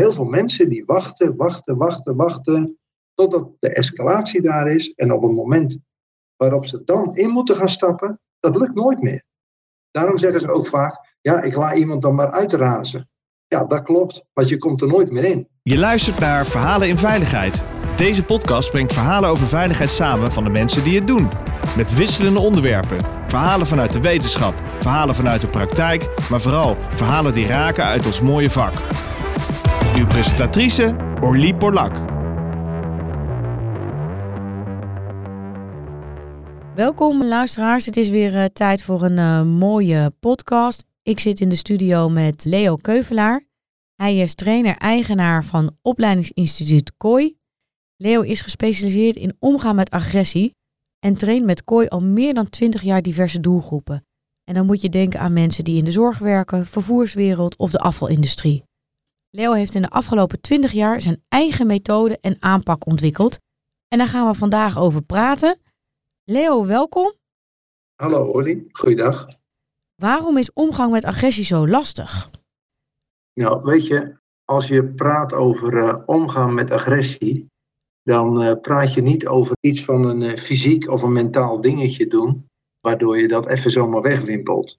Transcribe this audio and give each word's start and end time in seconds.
heel 0.00 0.12
veel 0.12 0.24
mensen 0.24 0.68
die 0.68 0.84
wachten, 0.86 1.36
wachten, 1.36 1.76
wachten, 1.76 2.16
wachten, 2.16 2.78
totdat 3.14 3.48
de 3.58 3.68
escalatie 3.68 4.42
daar 4.42 4.70
is. 4.70 4.92
En 4.94 5.12
op 5.12 5.22
het 5.22 5.32
moment 5.32 5.78
waarop 6.36 6.64
ze 6.64 6.82
dan 6.84 7.16
in 7.16 7.30
moeten 7.30 7.56
gaan 7.56 7.68
stappen, 7.68 8.20
dat 8.40 8.56
lukt 8.56 8.74
nooit 8.74 9.02
meer. 9.02 9.24
Daarom 9.90 10.18
zeggen 10.18 10.40
ze 10.40 10.50
ook 10.50 10.66
vaak, 10.66 11.16
ja, 11.20 11.42
ik 11.42 11.54
laat 11.54 11.76
iemand 11.76 12.02
dan 12.02 12.14
maar 12.14 12.30
uitrazen. 12.30 13.08
Ja, 13.46 13.64
dat 13.64 13.82
klopt, 13.82 14.24
want 14.32 14.48
je 14.48 14.58
komt 14.58 14.82
er 14.82 14.88
nooit 14.88 15.10
meer 15.10 15.24
in. 15.24 15.48
Je 15.62 15.78
luistert 15.78 16.18
naar 16.18 16.46
Verhalen 16.46 16.88
in 16.88 16.98
Veiligheid. 16.98 17.62
Deze 17.96 18.24
podcast 18.24 18.70
brengt 18.70 18.92
verhalen 18.92 19.30
over 19.30 19.46
veiligheid 19.46 19.90
samen 19.90 20.32
van 20.32 20.44
de 20.44 20.50
mensen 20.50 20.84
die 20.84 20.98
het 20.98 21.06
doen. 21.06 21.28
Met 21.76 21.94
wisselende 21.94 22.40
onderwerpen. 22.40 22.98
Verhalen 23.26 23.66
vanuit 23.66 23.92
de 23.92 24.00
wetenschap, 24.00 24.54
verhalen 24.78 25.14
vanuit 25.14 25.40
de 25.40 25.48
praktijk, 25.48 26.08
maar 26.30 26.40
vooral 26.40 26.76
verhalen 26.90 27.32
die 27.32 27.46
raken 27.46 27.84
uit 27.84 28.06
ons 28.06 28.20
mooie 28.20 28.50
vak. 28.50 28.72
Uw 30.00 30.06
presentatrice 30.06 30.96
Orlie 31.20 31.54
Porlak. 31.54 31.96
Welkom 36.74 37.24
luisteraars, 37.24 37.86
het 37.86 37.96
is 37.96 38.08
weer 38.08 38.34
uh, 38.34 38.44
tijd 38.44 38.82
voor 38.82 39.02
een 39.02 39.16
uh, 39.18 39.42
mooie 39.42 40.12
podcast. 40.20 40.84
Ik 41.02 41.18
zit 41.18 41.40
in 41.40 41.48
de 41.48 41.56
studio 41.56 42.08
met 42.08 42.44
Leo 42.44 42.76
Keuvelaar. 42.76 43.46
Hij 43.94 44.16
is 44.16 44.34
trainer-eigenaar 44.34 45.44
van 45.44 45.76
opleidingsinstituut 45.82 46.92
KOI. 46.96 47.36
Leo 47.96 48.20
is 48.20 48.40
gespecialiseerd 48.40 49.16
in 49.16 49.36
omgaan 49.38 49.76
met 49.76 49.90
agressie 49.90 50.54
en 50.98 51.14
traint 51.14 51.44
met 51.44 51.64
KOI 51.64 51.86
al 51.86 52.00
meer 52.00 52.34
dan 52.34 52.48
20 52.48 52.82
jaar 52.82 53.02
diverse 53.02 53.40
doelgroepen. 53.40 54.06
En 54.44 54.54
dan 54.54 54.66
moet 54.66 54.80
je 54.80 54.88
denken 54.88 55.20
aan 55.20 55.32
mensen 55.32 55.64
die 55.64 55.78
in 55.78 55.84
de 55.84 55.92
zorg 55.92 56.18
werken, 56.18 56.66
vervoerswereld 56.66 57.56
of 57.56 57.70
de 57.70 57.78
afvalindustrie. 57.78 58.68
Leo 59.32 59.52
heeft 59.52 59.74
in 59.74 59.82
de 59.82 59.88
afgelopen 59.88 60.40
20 60.40 60.72
jaar 60.72 61.00
zijn 61.00 61.22
eigen 61.28 61.66
methode 61.66 62.18
en 62.20 62.36
aanpak 62.38 62.86
ontwikkeld. 62.86 63.38
En 63.88 63.98
daar 63.98 64.06
gaan 64.06 64.26
we 64.26 64.34
vandaag 64.34 64.78
over 64.78 65.02
praten. 65.02 65.58
Leo, 66.24 66.66
welkom. 66.66 67.12
Hallo 67.94 68.24
Olly, 68.24 68.64
goeiedag. 68.72 69.28
Waarom 69.94 70.38
is 70.38 70.52
omgang 70.52 70.92
met 70.92 71.04
agressie 71.04 71.44
zo 71.44 71.68
lastig? 71.68 72.30
Nou, 73.34 73.62
weet 73.62 73.86
je, 73.86 74.16
als 74.44 74.68
je 74.68 74.84
praat 74.84 75.32
over 75.32 75.74
uh, 75.74 76.02
omgaan 76.06 76.54
met 76.54 76.70
agressie, 76.70 77.46
dan 78.02 78.42
uh, 78.42 78.60
praat 78.60 78.94
je 78.94 79.02
niet 79.02 79.26
over 79.26 79.56
iets 79.60 79.84
van 79.84 80.04
een 80.04 80.20
uh, 80.20 80.36
fysiek 80.36 80.88
of 80.88 81.02
een 81.02 81.12
mentaal 81.12 81.60
dingetje 81.60 82.06
doen, 82.06 82.46
waardoor 82.80 83.18
je 83.18 83.28
dat 83.28 83.48
even 83.48 83.70
zomaar 83.70 84.02
wegwimpelt. 84.02 84.78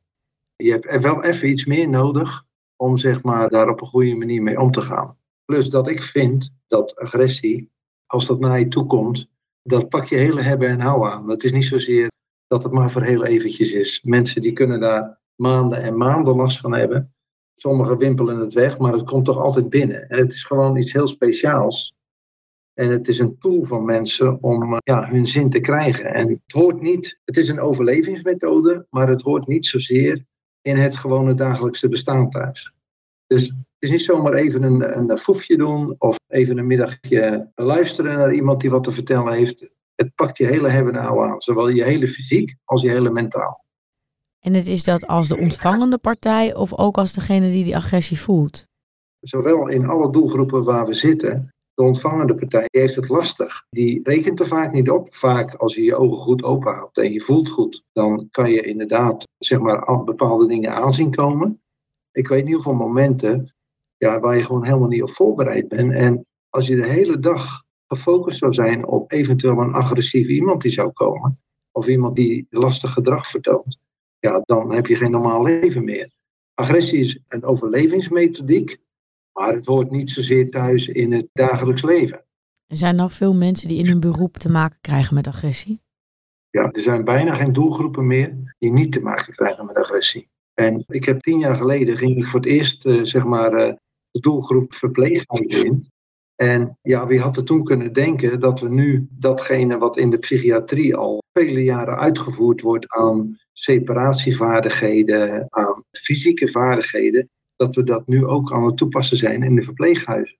Je 0.55 0.71
hebt 0.71 0.85
er 0.85 1.01
wel 1.01 1.23
even 1.23 1.49
iets 1.49 1.65
meer 1.65 1.89
nodig 1.89 2.45
om 2.81 2.97
zeg 2.97 3.23
maar, 3.23 3.49
daar 3.49 3.69
op 3.69 3.81
een 3.81 3.87
goede 3.87 4.15
manier 4.15 4.41
mee 4.41 4.59
om 4.59 4.71
te 4.71 4.81
gaan. 4.81 5.17
Plus 5.45 5.69
dat 5.69 5.89
ik 5.89 6.03
vind 6.03 6.53
dat 6.67 6.95
agressie, 6.95 7.71
als 8.05 8.25
dat 8.27 8.39
naar 8.39 8.59
je 8.59 8.67
toe 8.67 8.85
komt, 8.85 9.29
dat 9.63 9.89
pak 9.89 10.05
je 10.05 10.15
hele 10.15 10.41
hebben 10.41 10.67
en 10.67 10.79
houden 10.79 11.11
aan. 11.11 11.29
Het 11.29 11.43
is 11.43 11.51
niet 11.51 11.63
zozeer 11.63 12.11
dat 12.47 12.63
het 12.63 12.71
maar 12.71 12.91
voor 12.91 13.01
heel 13.01 13.25
eventjes 13.25 13.71
is. 13.71 14.01
Mensen 14.03 14.41
die 14.41 14.53
kunnen 14.53 14.79
daar 14.79 15.19
maanden 15.35 15.81
en 15.81 15.97
maanden 15.97 16.35
last 16.35 16.59
van 16.59 16.73
hebben. 16.73 17.13
Sommigen 17.55 17.97
wimpelen 17.97 18.39
het 18.39 18.53
weg, 18.53 18.77
maar 18.77 18.93
het 18.93 19.03
komt 19.03 19.25
toch 19.25 19.37
altijd 19.37 19.69
binnen. 19.69 20.05
Het 20.07 20.33
is 20.33 20.43
gewoon 20.43 20.77
iets 20.77 20.93
heel 20.93 21.07
speciaals. 21.07 21.95
En 22.73 22.89
het 22.89 23.07
is 23.07 23.19
een 23.19 23.37
tool 23.39 23.63
van 23.63 23.85
mensen 23.85 24.43
om 24.43 24.79
ja, 24.83 25.07
hun 25.07 25.27
zin 25.27 25.49
te 25.49 25.59
krijgen. 25.59 26.13
En 26.13 26.27
het 26.29 26.41
hoort 26.47 26.81
niet, 26.81 27.19
het 27.25 27.37
is 27.37 27.47
een 27.47 27.59
overlevingsmethode, 27.59 28.87
maar 28.89 29.09
het 29.09 29.21
hoort 29.21 29.47
niet 29.47 29.65
zozeer 29.65 30.25
in 30.61 30.77
het 30.77 30.95
gewone 30.95 31.33
dagelijkse 31.33 31.89
bestaan 31.89 32.29
thuis. 32.29 32.73
Dus 33.27 33.47
het 33.47 33.55
is 33.79 33.89
niet 33.89 34.01
zomaar 34.01 34.33
even 34.33 34.63
een, 34.63 35.09
een 35.09 35.17
foefje 35.17 35.57
doen 35.57 35.95
of 35.97 36.17
even 36.27 36.57
een 36.57 36.67
middagje 36.67 37.49
luisteren 37.55 38.17
naar 38.17 38.33
iemand 38.33 38.61
die 38.61 38.69
wat 38.69 38.83
te 38.83 38.91
vertellen 38.91 39.33
heeft. 39.33 39.71
Het 39.95 40.15
pakt 40.15 40.37
je 40.37 40.45
hele 40.45 40.69
hebben 40.69 40.93
nou 40.93 41.23
aan, 41.23 41.41
zowel 41.41 41.67
je 41.67 41.83
hele 41.83 42.07
fysiek 42.07 42.55
als 42.63 42.81
je 42.81 42.89
hele 42.89 43.09
mentaal. 43.09 43.63
En 44.39 44.53
het 44.53 44.67
is 44.67 44.83
dat 44.83 45.07
als 45.07 45.27
de 45.27 45.37
ontvangende 45.37 45.97
partij 45.97 46.55
of 46.55 46.73
ook 46.73 46.97
als 46.97 47.13
degene 47.13 47.51
die 47.51 47.63
die 47.63 47.75
agressie 47.75 48.19
voelt? 48.19 48.65
Zowel 49.19 49.67
in 49.67 49.85
alle 49.85 50.11
doelgroepen 50.11 50.63
waar 50.63 50.85
we 50.85 50.93
zitten, 50.93 51.53
de 51.81 51.87
ontvangende 51.87 52.35
partij 52.35 52.67
heeft 52.71 52.95
het 52.95 53.09
lastig. 53.09 53.65
Die 53.69 53.99
rekent 54.03 54.39
er 54.39 54.47
vaak 54.47 54.71
niet 54.71 54.89
op. 54.89 55.15
Vaak 55.15 55.53
als 55.53 55.75
je 55.75 55.83
je 55.83 55.95
ogen 55.95 56.17
goed 56.17 56.43
open 56.43 56.73
houdt 56.73 56.97
en 56.97 57.11
je 57.11 57.21
voelt 57.21 57.49
goed, 57.49 57.83
dan 57.93 58.27
kan 58.31 58.51
je 58.51 58.61
inderdaad 58.61 59.27
zeg 59.37 59.59
maar, 59.59 60.03
bepaalde 60.03 60.47
dingen 60.47 60.73
aanzien 60.73 61.11
komen. 61.11 61.61
Ik 62.11 62.27
weet 62.27 62.43
niet 62.43 62.53
hoeveel 62.53 62.73
momenten 62.73 63.53
ja, 63.97 64.19
waar 64.19 64.35
je 64.35 64.43
gewoon 64.43 64.65
helemaal 64.65 64.87
niet 64.87 65.01
op 65.01 65.11
voorbereid 65.11 65.67
bent. 65.67 65.93
En 65.93 66.25
als 66.49 66.67
je 66.67 66.75
de 66.75 66.87
hele 66.87 67.19
dag 67.19 67.63
gefocust 67.87 68.37
zou 68.37 68.53
zijn 68.53 68.87
op 68.87 69.11
eventueel 69.11 69.59
een 69.59 69.73
agressieve 69.73 70.31
iemand 70.31 70.61
die 70.61 70.71
zou 70.71 70.91
komen, 70.91 71.39
of 71.71 71.87
iemand 71.87 72.15
die 72.15 72.47
lastig 72.49 72.93
gedrag 72.93 73.27
vertoont, 73.27 73.77
ja, 74.19 74.41
dan 74.45 74.71
heb 74.71 74.87
je 74.87 74.95
geen 74.95 75.11
normaal 75.11 75.43
leven 75.43 75.83
meer. 75.83 76.11
Agressie 76.53 76.99
is 76.99 77.19
een 77.27 77.43
overlevingsmethodiek 77.43 78.77
maar 79.33 79.53
het 79.53 79.65
hoort 79.65 79.91
niet 79.91 80.11
zozeer 80.11 80.49
thuis 80.49 80.87
in 80.87 81.11
het 81.11 81.27
dagelijks 81.33 81.81
leven. 81.81 82.25
Er 82.67 82.77
zijn 82.77 82.95
nog 82.95 83.13
veel 83.13 83.33
mensen 83.33 83.67
die 83.67 83.77
in 83.77 83.87
hun 83.87 83.99
beroep 83.99 84.37
te 84.37 84.51
maken 84.51 84.77
krijgen 84.81 85.15
met 85.15 85.27
agressie? 85.27 85.81
Ja, 86.49 86.71
er 86.71 86.81
zijn 86.81 87.03
bijna 87.03 87.33
geen 87.33 87.53
doelgroepen 87.53 88.07
meer 88.07 88.55
die 88.59 88.71
niet 88.71 88.91
te 88.91 88.99
maken 88.99 89.33
krijgen 89.33 89.65
met 89.65 89.75
agressie. 89.75 90.29
En 90.53 90.83
ik 90.87 91.05
heb 91.05 91.21
tien 91.21 91.39
jaar 91.39 91.55
geleden 91.55 91.97
ging 91.97 92.17
ik 92.17 92.25
voor 92.25 92.39
het 92.39 92.49
eerst 92.49 92.85
uh, 92.85 93.03
zeg 93.03 93.23
maar 93.23 93.53
uh, 93.53 93.73
de 94.11 94.19
doelgroep 94.19 94.73
verpleeghuizen 94.73 95.65
in. 95.65 95.89
En 96.35 96.77
ja, 96.81 97.07
wie 97.07 97.19
had 97.19 97.37
er 97.37 97.43
toen 97.43 97.63
kunnen 97.63 97.93
denken 97.93 98.39
dat 98.39 98.59
we 98.59 98.69
nu 98.69 99.07
datgene 99.09 99.77
wat 99.77 99.97
in 99.97 100.09
de 100.09 100.17
psychiatrie 100.17 100.95
al 100.95 101.23
vele 101.33 101.63
jaren 101.63 101.97
uitgevoerd 101.97 102.61
wordt 102.61 102.87
aan 102.87 103.37
separatievaardigheden, 103.51 105.45
aan 105.49 105.83
fysieke 105.91 106.47
vaardigheden, 106.47 107.29
dat 107.61 107.75
we 107.75 107.83
dat 107.83 108.07
nu 108.07 108.25
ook 108.25 108.51
aan 108.51 108.65
het 108.65 108.77
toepassen 108.77 109.17
zijn 109.17 109.43
in 109.43 109.55
de 109.55 109.61
verpleeghuizen. 109.61 110.37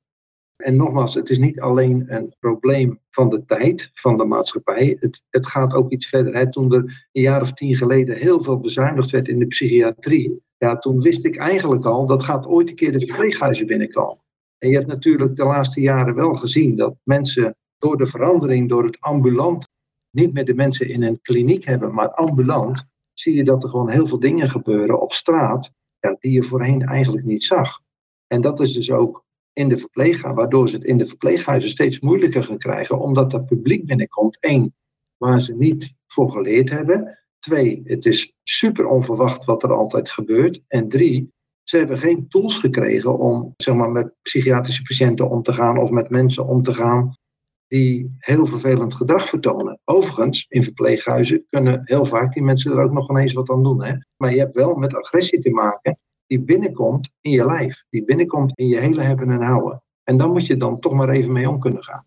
En 0.56 0.76
nogmaals, 0.76 1.14
het 1.14 1.30
is 1.30 1.38
niet 1.38 1.62
alleen 1.62 2.06
een 2.08 2.36
probleem 2.40 3.00
van 3.10 3.30
de 3.30 3.46
tijd, 3.46 3.92
van 3.94 4.18
de 4.18 4.26
maatschappij. 4.26 4.98
Het, 5.00 5.22
het 5.30 5.48
gaat 5.48 5.74
ook 5.74 5.90
iets 5.92 6.08
verder. 6.08 6.50
Toen 6.50 6.74
er 6.74 7.08
een 7.12 7.22
jaar 7.22 7.42
of 7.42 7.54
tien 7.54 7.76
geleden 7.76 8.18
heel 8.18 8.42
veel 8.42 8.60
bezuinigd 8.60 9.10
werd 9.10 9.28
in 9.28 9.40
de 9.40 9.48
psychiatrie, 9.48 10.42
ja, 10.58 10.78
toen 10.78 11.02
wist 11.02 11.26
ik 11.26 11.36
eigenlijk 11.36 11.86
al 11.86 12.06
dat 12.06 12.24
gaat 12.24 12.48
ooit 12.48 12.70
een 12.70 12.76
keer 12.76 12.92
de 12.92 13.06
verpleeghuizen 13.06 13.68
binnenkomen. 13.68 14.24
En 14.58 14.70
je 14.70 14.76
hebt 14.76 14.88
natuurlijk 14.88 15.36
de 15.36 15.46
laatste 15.46 15.82
jaren 15.82 16.16
wel 16.16 16.34
gezien 16.34 16.76
dat 16.76 16.96
mensen 17.04 17.56
door 17.78 17.98
de 17.98 18.06
verandering, 18.06 18.70
door 18.70 18.86
het 18.86 19.00
ambulant, 19.00 19.68
niet 20.16 20.34
meer 20.34 20.46
de 20.46 20.56
mensen 20.56 20.90
in 20.90 21.04
een 21.04 21.22
kliniek 21.22 21.66
hebben, 21.66 21.94
maar 21.94 22.12
ambulant, 22.12 22.86
zie 23.14 23.36
je 23.36 23.44
dat 23.44 23.64
er 23.64 23.70
gewoon 23.70 23.90
heel 23.90 24.08
veel 24.08 24.20
dingen 24.20 24.50
gebeuren 24.50 25.02
op 25.02 25.14
straat 25.14 25.72
ja, 26.02 26.18
die 26.20 26.32
je 26.32 26.44
voorheen 26.44 26.82
eigenlijk 26.82 27.26
niet 27.26 27.44
zag. 27.44 27.80
En 28.28 28.42
dat 28.42 28.60
is 28.60 28.74
dus 28.74 28.92
ook 28.92 29.26
in 29.54 29.70
de 29.70 29.78
verpleeghuizen, 29.78 30.36
waardoor 30.36 30.70
ze 30.70 30.76
het 30.76 30.86
in 30.86 30.98
de 30.98 31.06
verpleeghuizen 31.06 31.70
steeds 31.70 32.00
moeilijker 32.00 32.44
gaan 32.44 32.58
krijgen, 32.58 33.00
omdat 33.00 33.32
dat 33.32 33.46
publiek 33.46 33.86
binnenkomt. 33.86 34.38
Eén, 34.40 34.76
waar 35.18 35.42
ze 35.42 35.56
niet 35.56 35.94
voor 36.08 36.32
geleerd 36.32 36.70
hebben. 36.70 37.20
Twee, 37.40 37.82
het 37.84 38.06
is 38.06 38.34
super 38.44 38.86
onverwacht 38.86 39.46
wat 39.46 39.64
er 39.64 39.74
altijd 39.74 40.10
gebeurt. 40.10 40.62
En 40.68 40.90
drie, 40.90 41.34
ze 41.64 41.78
hebben 41.78 41.98
geen 41.98 42.28
tools 42.28 42.58
gekregen 42.58 43.20
om 43.20 43.54
zeg 43.58 43.76
maar, 43.76 43.92
met 43.92 44.14
psychiatrische 44.22 44.82
patiënten 44.82 45.30
om 45.30 45.42
te 45.42 45.54
gaan 45.54 45.78
of 45.78 45.90
met 45.90 46.10
mensen 46.10 46.48
om 46.48 46.62
te 46.62 46.74
gaan 46.74 47.20
die 47.72 48.16
heel 48.18 48.46
vervelend 48.46 48.96
gedrag 48.96 49.30
vertonen. 49.30 49.80
Overigens, 49.86 50.46
in 50.50 50.64
verpleeghuizen 50.64 51.46
kunnen 51.50 51.82
heel 51.84 52.06
vaak 52.06 52.34
die 52.34 52.44
mensen 52.44 52.72
er 52.72 52.84
ook 52.84 52.92
nog 52.92 53.10
ineens 53.10 53.34
wat 53.34 53.50
aan 53.50 53.64
doen. 53.64 53.84
Hè? 53.84 53.94
Maar 54.18 54.32
je 54.32 54.40
hebt 54.40 54.56
wel 54.56 54.76
met 54.76 54.96
agressie 54.96 55.40
te 55.40 55.50
maken 55.50 56.00
die 56.28 56.40
binnenkomt 56.40 57.10
in 57.22 57.32
je 57.32 57.46
lijf, 57.46 57.84
die 57.90 58.06
binnenkomt 58.06 58.52
in 58.58 58.68
je 58.68 58.80
hele 58.80 59.02
hebben 59.02 59.30
en 59.30 59.42
houden. 59.42 59.84
En 60.04 60.18
dan 60.18 60.32
moet 60.32 60.46
je 60.46 60.58
dan 60.58 60.80
toch 60.80 60.94
maar 60.94 61.10
even 61.10 61.32
mee 61.32 61.50
om 61.50 61.60
kunnen 61.60 61.84
gaan. 61.84 62.06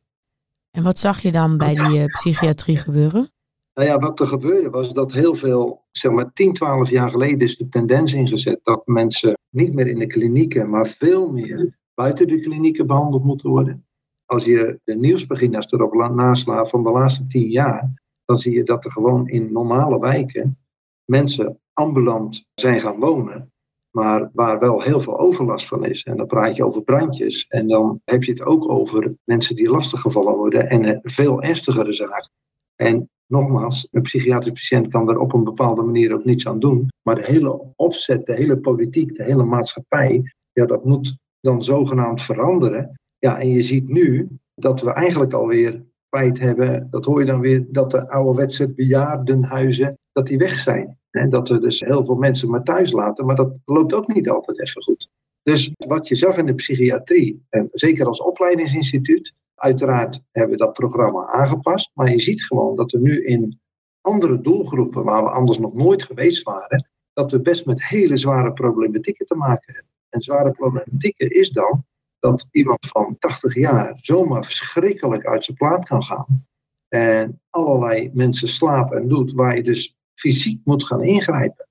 En 0.71 0.83
wat 0.83 0.99
zag 0.99 1.21
je 1.21 1.33
dan 1.33 1.59
bij 1.59 1.73
die 1.73 1.99
uh, 1.99 2.05
psychiatrie 2.05 2.77
gebeuren? 2.77 3.33
Nou 3.75 3.89
ja, 3.89 3.99
wat 3.99 4.21
er 4.21 4.27
gebeurde 4.27 4.71
was 4.71 4.93
dat 4.93 5.13
heel 5.13 5.35
veel, 5.35 5.85
zeg 5.91 6.13
maar 6.13 6.33
10, 6.33 6.53
12 6.53 6.91
jaar 6.91 7.11
geleden 7.11 7.41
is 7.41 7.57
de 7.57 7.69
tendens 7.69 8.13
ingezet 8.13 8.61
dat 8.63 8.87
mensen 8.87 9.39
niet 9.51 9.75
meer 9.75 9.87
in 9.87 9.99
de 9.99 10.07
klinieken, 10.07 10.71
maar 10.71 10.87
veel 10.87 11.31
meer 11.33 11.79
buiten 11.95 12.29
de 12.29 12.41
klinieken 12.41 12.87
behandeld 12.87 13.25
moeten 13.25 13.51
worden 13.51 13.87
als 14.27 14.45
je 14.45 14.81
de 14.85 14.95
nieuwspagina's 14.95 15.73
erop 15.73 15.95
naslaat 15.95 16.71
van 16.71 16.83
de 16.83 16.91
laatste 16.91 17.27
tien 17.27 17.49
jaar, 17.49 18.03
dan 18.25 18.37
zie 18.37 18.53
je 18.53 18.65
dat 18.65 18.85
er 18.85 18.93
gewoon 18.93 19.29
in 19.29 19.53
normale 19.53 19.99
wijken 19.99 20.59
mensen 21.05 21.59
ambulant 21.73 22.49
zijn 22.55 22.81
gaan 22.81 22.99
wonen, 22.99 23.53
maar 23.91 24.31
waar 24.33 24.59
wel 24.59 24.81
heel 24.81 25.01
veel 25.01 25.19
overlast 25.19 25.67
van 25.67 25.85
is. 25.85 26.03
En 26.03 26.17
dan 26.17 26.27
praat 26.27 26.57
je 26.57 26.65
over 26.65 26.83
brandjes 26.83 27.47
en 27.49 27.69
dan 27.69 28.01
heb 28.05 28.25
je 28.25 28.33
het 28.33 28.43
ook 28.43 28.71
over 28.71 29.17
mensen 29.25 29.57
die 29.57 29.71
lastiggevallen 29.71 30.37
worden 30.37 30.69
en 30.69 31.01
veel 31.03 31.43
ernstigere 31.43 31.93
zaken. 31.93 32.31
En 32.77 33.11
nogmaals, 33.27 33.89
een 33.91 34.03
psychiatrisch 34.03 34.53
patiënt 34.53 34.93
kan 34.93 35.07
daar 35.07 35.19
op 35.19 35.33
een 35.33 35.45
bepaalde 35.45 35.83
manier 35.83 36.15
ook 36.15 36.25
niets 36.25 36.47
aan 36.47 36.59
doen, 36.59 36.89
maar 37.03 37.15
de 37.15 37.25
hele 37.25 37.73
opzet, 37.77 38.27
de 38.27 38.35
hele 38.35 38.59
politiek, 38.59 39.17
de 39.17 39.25
hele 39.25 39.45
maatschappij, 39.45 40.33
ja, 40.53 40.67
dat 40.67 40.85
moet 40.85 41.17
dan 41.41 41.63
zogenaamd 41.63 42.23
veranderen. 42.23 42.99
Ja, 43.25 43.39
en 43.39 43.49
je 43.49 43.63
ziet 43.63 43.89
nu 43.89 44.29
dat 44.55 44.81
we 44.81 44.93
eigenlijk 44.93 45.33
alweer 45.33 45.85
feit 46.09 46.39
hebben, 46.39 46.87
dat 46.91 47.05
hoor 47.05 47.21
je 47.21 47.27
dan 47.27 47.41
weer, 47.41 47.67
dat 47.69 47.91
de 47.91 48.09
ouderwetse 48.09 48.69
bejaardenhuizen, 48.69 49.99
dat 50.13 50.27
die 50.27 50.39
weg 50.39 50.59
zijn. 50.59 50.99
En 51.11 51.31
dat 51.31 51.49
we 51.49 51.59
dus 51.59 51.81
heel 51.81 52.05
veel 52.05 52.15
mensen 52.15 52.51
maar 52.51 52.63
thuis 52.63 52.93
laten, 52.93 53.27
maar 53.27 53.37
dat 53.37 53.59
loopt 53.65 53.95
ook 53.95 54.15
niet 54.15 54.29
altijd 54.29 54.61
even 54.61 54.83
goed. 54.83 55.09
Dus 55.43 55.73
wat 55.77 56.09
je 56.09 56.15
zag 56.15 56.37
in 56.37 56.47
de 56.47 56.55
psychiatrie, 56.55 57.45
en 57.49 57.69
zeker 57.73 58.07
als 58.07 58.23
opleidingsinstituut, 58.23 59.35
uiteraard 59.55 60.21
hebben 60.31 60.59
we 60.59 60.65
dat 60.65 60.73
programma 60.73 61.27
aangepast, 61.27 61.91
maar 61.95 62.11
je 62.11 62.21
ziet 62.21 62.45
gewoon 62.45 62.77
dat 62.77 62.93
we 62.93 62.99
nu 62.99 63.25
in 63.25 63.61
andere 64.01 64.41
doelgroepen, 64.41 65.05
waar 65.05 65.23
we 65.23 65.31
anders 65.31 65.59
nog 65.59 65.75
nooit 65.75 66.03
geweest 66.03 66.43
waren, 66.43 66.89
dat 67.13 67.31
we 67.31 67.41
best 67.41 67.67
met 67.67 67.89
hele 67.89 68.17
zware 68.17 68.53
problematieken 68.53 69.27
te 69.27 69.35
maken 69.35 69.75
hebben. 69.75 69.93
En 70.09 70.21
zware 70.21 70.51
problematieken 70.51 71.31
is 71.31 71.51
dan 71.51 71.85
dat 72.31 72.49
iemand 72.51 72.87
van 72.87 73.17
80 73.19 73.55
jaar 73.55 73.99
zomaar 74.01 74.45
verschrikkelijk 74.45 75.27
uit 75.27 75.45
zijn 75.45 75.57
plaat 75.57 75.85
kan 75.85 76.05
gaan. 76.05 76.47
En 76.89 77.41
allerlei 77.51 78.11
mensen 78.15 78.49
slaat 78.49 78.93
en 78.93 79.09
doet 79.09 79.33
waar 79.33 79.57
je 79.57 79.63
dus 79.63 79.97
fysiek 80.15 80.61
moet 80.65 80.85
gaan 80.85 81.03
ingrijpen. 81.03 81.69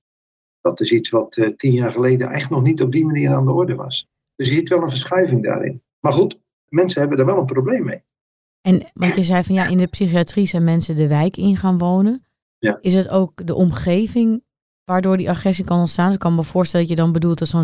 Dat 0.62 0.80
is 0.80 0.92
iets 0.92 1.10
wat 1.10 1.38
uh, 1.38 1.56
tien 1.56 1.72
jaar 1.72 1.92
geleden 1.92 2.32
echt 2.32 2.50
nog 2.50 2.64
niet 2.64 2.82
op 2.82 2.92
die 2.92 3.06
manier 3.06 3.34
aan 3.34 3.46
de 3.46 3.52
orde 3.52 3.76
was. 3.76 4.08
Dus 4.36 4.48
je 4.48 4.54
ziet 4.54 4.70
wel 4.70 4.82
een 4.82 4.90
verschuiving 4.90 5.44
daarin. 5.44 5.82
Maar 6.00 6.14
goed, 6.14 6.40
mensen 6.68 7.02
hebben 7.02 7.20
er 7.20 7.26
wel 7.26 7.38
een 7.38 7.46
probleem 7.46 7.86
mee. 7.86 8.04
En 8.62 8.92
wat 8.94 9.16
je 9.16 9.24
zei 9.24 9.44
van 9.44 9.56
ja, 9.56 9.68
in 9.68 9.78
de 9.78 9.88
psychiatrie 9.88 10.46
zijn 10.46 10.64
mensen 10.64 10.96
de 10.96 11.08
wijk 11.08 11.38
in 11.38 11.58
gaan 11.58 11.78
wonen. 11.78 12.26
Ja. 12.58 12.78
Is 12.82 12.94
het 12.94 13.10
ook 13.10 13.48
de 13.48 13.56
omgeving 13.56 14.44
waardoor 14.84 15.18
die 15.18 15.30
agressie 15.30 15.66
kan 15.66 15.80
ontstaan? 15.80 16.06
Dus 16.06 16.14
ik 16.14 16.20
kan 16.20 16.36
me 16.36 16.44
voorstellen 16.44 16.88
dat 16.88 16.98
je 16.98 17.04
dan 17.04 17.14
bedoelt 17.14 17.40
dat 17.40 17.48
zo'n 17.48 17.64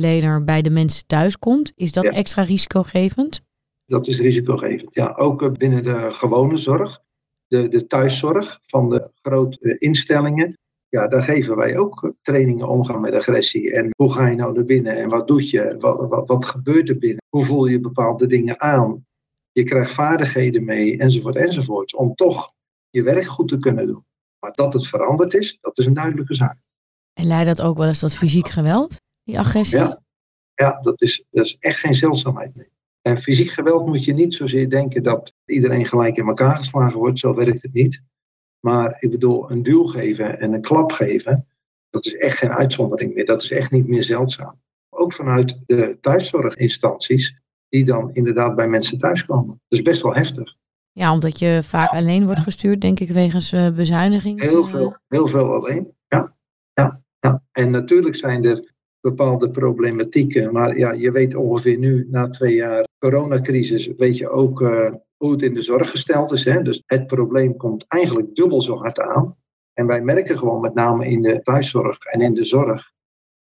zorgverlener 0.00 0.44
bij 0.44 0.62
de 0.62 0.70
mensen 0.70 1.06
thuis 1.06 1.38
komt. 1.38 1.72
Is 1.74 1.92
dat 1.92 2.04
Ja. 2.04 2.10
extra 2.10 2.42
risicogevend? 2.42 3.40
Dat 3.86 4.06
is 4.06 4.18
risicogevend. 4.18 4.94
Ja, 4.94 5.12
ook 5.16 5.42
eh, 5.42 5.50
binnen 5.52 5.82
de 5.82 6.08
gewone 6.10 6.56
zorg, 6.56 7.00
de, 7.46 7.68
de 7.68 7.86
thuiszorg 7.86 8.60
van 8.66 8.88
de 8.90 9.10
grote 9.22 9.78
instellingen. 9.78 10.58
Ja, 10.88 11.08
daar 11.08 11.22
geven 11.22 11.56
wij 11.56 11.78
ook 11.78 12.12
trainingen 12.22 12.68
omgaan 12.68 13.00
met 13.00 13.14
agressie. 13.14 13.72
En 13.72 13.90
hoe 13.96 14.12
ga 14.12 14.26
je 14.26 14.36
nou 14.36 14.52
naar 14.54 14.64
binnen 14.64 14.96
en 14.96 15.08
wat 15.08 15.28
doe 15.28 15.50
je? 15.50 15.76
Wat, 15.78 16.08
wat, 16.08 16.28
wat 16.28 16.44
gebeurt 16.44 16.88
er 16.88 16.98
binnen? 16.98 17.22
Hoe 17.28 17.44
voel 17.44 17.66
je 17.66 17.80
bepaalde 17.80 18.26
dingen 18.26 18.60
aan? 18.60 19.06
Je 19.52 19.64
krijgt 19.64 19.92
vaardigheden 19.92 20.64
mee, 20.64 20.98
enzovoort, 20.98 21.36
enzovoort. 21.36 21.94
Om 21.94 22.14
toch 22.14 22.52
je 22.90 23.02
werk 23.02 23.26
goed 23.26 23.48
te 23.48 23.58
kunnen 23.58 23.86
doen. 23.86 24.04
Maar 24.40 24.52
dat 24.52 24.72
het 24.72 24.86
veranderd 24.86 25.34
is, 25.34 25.58
dat 25.60 25.78
is 25.78 25.86
een 25.86 25.94
duidelijke 25.94 26.34
zaak. 26.34 26.58
En 27.12 27.26
leidt 27.26 27.46
dat 27.46 27.60
ook 27.60 27.76
wel 27.76 27.86
eens 27.86 27.98
tot 27.98 28.14
fysiek 28.14 28.48
geweld, 28.48 29.00
die 29.24 29.38
agressie? 29.38 29.78
Ja. 29.78 30.02
Ja, 30.54 30.80
dat 30.80 31.02
is, 31.02 31.24
dat 31.30 31.44
is 31.44 31.56
echt 31.58 31.78
geen 31.78 31.94
zeldzaamheid 31.94 32.54
meer. 32.54 32.68
En 33.02 33.18
fysiek 33.18 33.50
geweld 33.50 33.86
moet 33.86 34.04
je 34.04 34.12
niet 34.12 34.34
zozeer 34.34 34.70
denken 34.70 35.02
dat 35.02 35.34
iedereen 35.44 35.86
gelijk 35.86 36.16
in 36.16 36.26
elkaar 36.26 36.56
geslagen 36.56 36.98
wordt. 36.98 37.18
Zo 37.18 37.34
werkt 37.34 37.62
het 37.62 37.72
niet. 37.72 38.02
Maar 38.60 38.96
ik 38.98 39.10
bedoel, 39.10 39.50
een 39.50 39.62
duw 39.62 39.84
geven 39.84 40.38
en 40.40 40.52
een 40.52 40.60
klap 40.60 40.92
geven, 40.92 41.46
dat 41.90 42.06
is 42.06 42.16
echt 42.16 42.38
geen 42.38 42.52
uitzondering 42.52 43.14
meer. 43.14 43.26
Dat 43.26 43.42
is 43.42 43.50
echt 43.50 43.70
niet 43.70 43.88
meer 43.88 44.02
zeldzaam. 44.02 44.60
Ook 44.90 45.12
vanuit 45.12 45.60
de 45.66 45.98
thuiszorginstanties, 46.00 47.36
die 47.68 47.84
dan 47.84 48.10
inderdaad 48.12 48.56
bij 48.56 48.68
mensen 48.68 48.98
thuiskomen. 48.98 49.60
Dat 49.68 49.78
is 49.78 49.82
best 49.82 50.02
wel 50.02 50.14
heftig. 50.14 50.56
Ja, 50.92 51.12
omdat 51.12 51.38
je 51.38 51.60
vaak 51.62 51.90
alleen 51.90 52.24
wordt 52.24 52.40
gestuurd, 52.40 52.80
denk 52.80 53.00
ik, 53.00 53.10
wegens 53.10 53.52
eh, 53.52 53.70
bezuiniging. 53.70 54.40
Heel 54.40 54.66
veel, 54.66 54.96
heel 55.08 55.26
veel 55.26 55.54
alleen. 55.54 55.94
Ja, 56.08 56.36
ja, 56.72 57.02
ja. 57.20 57.42
En 57.52 57.70
natuurlijk 57.70 58.16
zijn 58.16 58.44
er 58.44 58.73
bepaalde 59.04 59.50
problematieken. 59.50 60.52
Maar 60.52 60.78
ja, 60.78 60.92
je 60.92 61.12
weet 61.12 61.34
ongeveer 61.34 61.78
nu, 61.78 62.06
na 62.10 62.28
twee 62.28 62.54
jaar 62.54 62.86
coronacrisis, 62.98 63.86
weet 63.96 64.18
je 64.18 64.28
ook 64.28 64.62
eh, 64.62 64.90
hoe 65.16 65.32
het 65.32 65.42
in 65.42 65.54
de 65.54 65.62
zorg 65.62 65.90
gesteld 65.90 66.32
is. 66.32 66.44
Hè? 66.44 66.62
Dus 66.62 66.82
het 66.86 67.06
probleem 67.06 67.56
komt 67.56 67.84
eigenlijk 67.88 68.34
dubbel 68.34 68.62
zo 68.62 68.76
hard 68.76 69.00
aan. 69.00 69.36
En 69.72 69.86
wij 69.86 70.02
merken 70.02 70.38
gewoon 70.38 70.60
met 70.60 70.74
name 70.74 71.06
in 71.06 71.22
de 71.22 71.40
thuiszorg 71.42 71.98
en 71.98 72.20
in 72.20 72.34
de 72.34 72.44
zorg 72.44 72.92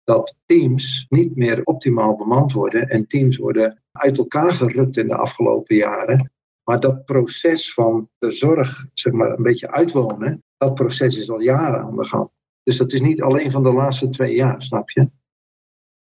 dat 0.03 0.35
teams 0.45 1.05
niet 1.09 1.35
meer 1.35 1.63
optimaal 1.63 2.15
bemand 2.15 2.51
worden. 2.51 2.89
En 2.89 3.07
teams 3.07 3.37
worden 3.37 3.81
uit 3.91 4.17
elkaar 4.17 4.53
gerukt 4.53 4.97
in 4.97 5.07
de 5.07 5.15
afgelopen 5.15 5.75
jaren. 5.75 6.31
Maar 6.63 6.79
dat 6.79 7.05
proces 7.05 7.73
van 7.73 8.09
de 8.17 8.31
zorg, 8.31 8.85
zeg 8.93 9.13
maar, 9.13 9.31
een 9.37 9.43
beetje 9.43 9.71
uitwonen, 9.71 10.43
dat 10.57 10.73
proces 10.73 11.17
is 11.17 11.31
al 11.31 11.41
jaren 11.41 11.81
aan 11.81 11.95
de 11.95 12.05
gang. 12.05 12.29
Dus 12.63 12.77
dat 12.77 12.93
is 12.93 13.01
niet 13.01 13.21
alleen 13.21 13.51
van 13.51 13.63
de 13.63 13.73
laatste 13.73 14.09
twee 14.09 14.35
jaar, 14.35 14.61
snap 14.61 14.89
je? 14.89 15.09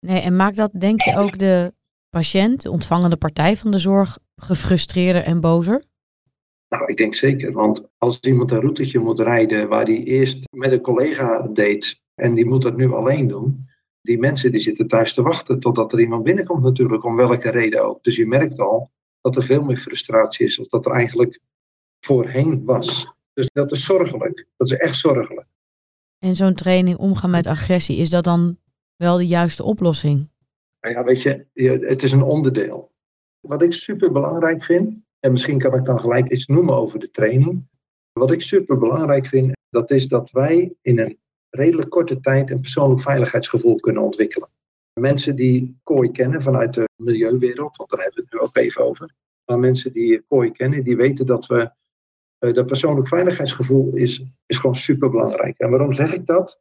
Nee, 0.06 0.20
en 0.20 0.36
maakt 0.36 0.56
dat, 0.56 0.70
denk 0.80 1.00
je, 1.00 1.16
ook 1.16 1.38
de 1.38 1.74
patiënt, 2.10 2.62
de 2.62 2.70
ontvangende 2.70 3.16
partij 3.16 3.56
van 3.56 3.70
de 3.70 3.78
zorg, 3.78 4.18
gefrustreerder 4.36 5.22
en 5.22 5.40
bozer? 5.40 5.84
Nou, 6.68 6.84
ik 6.86 6.96
denk 6.96 7.14
zeker. 7.14 7.52
Want 7.52 7.90
als 7.98 8.18
iemand 8.20 8.50
een 8.50 8.60
routetje 8.60 8.98
moet 8.98 9.20
rijden 9.20 9.68
waar 9.68 9.84
hij 9.84 10.02
eerst 10.02 10.48
met 10.50 10.72
een 10.72 10.80
collega 10.80 11.48
deed 11.52 12.00
en 12.14 12.34
die 12.34 12.46
moet 12.46 12.62
dat 12.62 12.76
nu 12.76 12.92
alleen 12.92 13.28
doen, 13.28 13.68
die 14.00 14.18
mensen 14.18 14.52
die 14.52 14.60
zitten 14.60 14.88
thuis 14.88 15.14
te 15.14 15.22
wachten 15.22 15.60
totdat 15.60 15.92
er 15.92 16.00
iemand 16.00 16.24
binnenkomt 16.24 16.62
natuurlijk, 16.62 17.04
om 17.04 17.16
welke 17.16 17.50
reden 17.50 17.84
ook. 17.84 18.04
Dus 18.04 18.16
je 18.16 18.26
merkt 18.26 18.60
al 18.60 18.90
dat 19.20 19.36
er 19.36 19.42
veel 19.42 19.62
meer 19.62 19.76
frustratie 19.76 20.46
is, 20.46 20.58
of 20.58 20.66
dat 20.66 20.86
er 20.86 20.92
eigenlijk 20.92 21.40
voorheen 22.00 22.64
was. 22.64 23.12
Dus 23.34 23.48
dat 23.52 23.72
is 23.72 23.84
zorgelijk. 23.84 24.46
Dat 24.56 24.70
is 24.70 24.76
echt 24.76 24.96
zorgelijk. 24.96 25.46
En 26.18 26.36
zo'n 26.36 26.54
training 26.54 26.98
omgaan 26.98 27.30
met 27.30 27.46
agressie, 27.46 27.96
is 27.96 28.10
dat 28.10 28.24
dan 28.24 28.58
wel 28.96 29.16
de 29.16 29.26
juiste 29.26 29.62
oplossing? 29.62 30.30
Nou 30.80 30.94
ja, 30.94 31.04
weet 31.04 31.22
je, 31.22 31.46
het 31.86 32.02
is 32.02 32.12
een 32.12 32.22
onderdeel. 32.22 32.92
Wat 33.40 33.62
ik 33.62 33.72
super 33.72 34.12
belangrijk 34.12 34.64
vind, 34.64 34.96
en 35.20 35.32
misschien 35.32 35.58
kan 35.58 35.74
ik 35.74 35.84
dan 35.84 36.00
gelijk 36.00 36.30
iets 36.30 36.46
noemen 36.46 36.74
over 36.74 36.98
de 36.98 37.10
training. 37.10 37.68
Wat 38.12 38.30
ik 38.30 38.40
super 38.40 38.78
belangrijk 38.78 39.26
vind, 39.26 39.52
dat 39.68 39.90
is 39.90 40.08
dat 40.08 40.30
wij 40.30 40.74
in 40.80 40.98
een 40.98 41.18
redelijk 41.50 41.90
korte 41.90 42.20
tijd 42.20 42.50
een 42.50 42.60
persoonlijk 42.60 43.00
veiligheidsgevoel 43.00 43.80
kunnen 43.80 44.02
ontwikkelen. 44.02 44.48
Mensen 45.00 45.36
die 45.36 45.80
kooi 45.82 46.10
kennen 46.10 46.42
vanuit 46.42 46.74
de 46.74 46.88
milieuwereld, 47.02 47.76
want 47.76 47.90
daar 47.90 48.00
hebben 48.00 48.18
we 48.18 48.28
het 48.30 48.40
nu 48.40 48.46
ook 48.48 48.56
even 48.56 48.84
over. 48.84 49.14
Maar 49.44 49.58
mensen 49.58 49.92
die 49.92 50.24
kooi 50.28 50.52
kennen, 50.52 50.84
die 50.84 50.96
weten 50.96 51.26
dat 51.26 51.46
we. 51.46 51.70
eh, 52.38 52.52
dat 52.52 52.66
persoonlijk 52.66 53.08
veiligheidsgevoel 53.08 53.94
is, 53.94 54.24
is 54.46 54.58
gewoon 54.58 54.76
super 54.76 55.10
belangrijk. 55.10 55.58
En 55.58 55.70
waarom 55.70 55.92
zeg 55.92 56.12
ik 56.14 56.26
dat? 56.26 56.60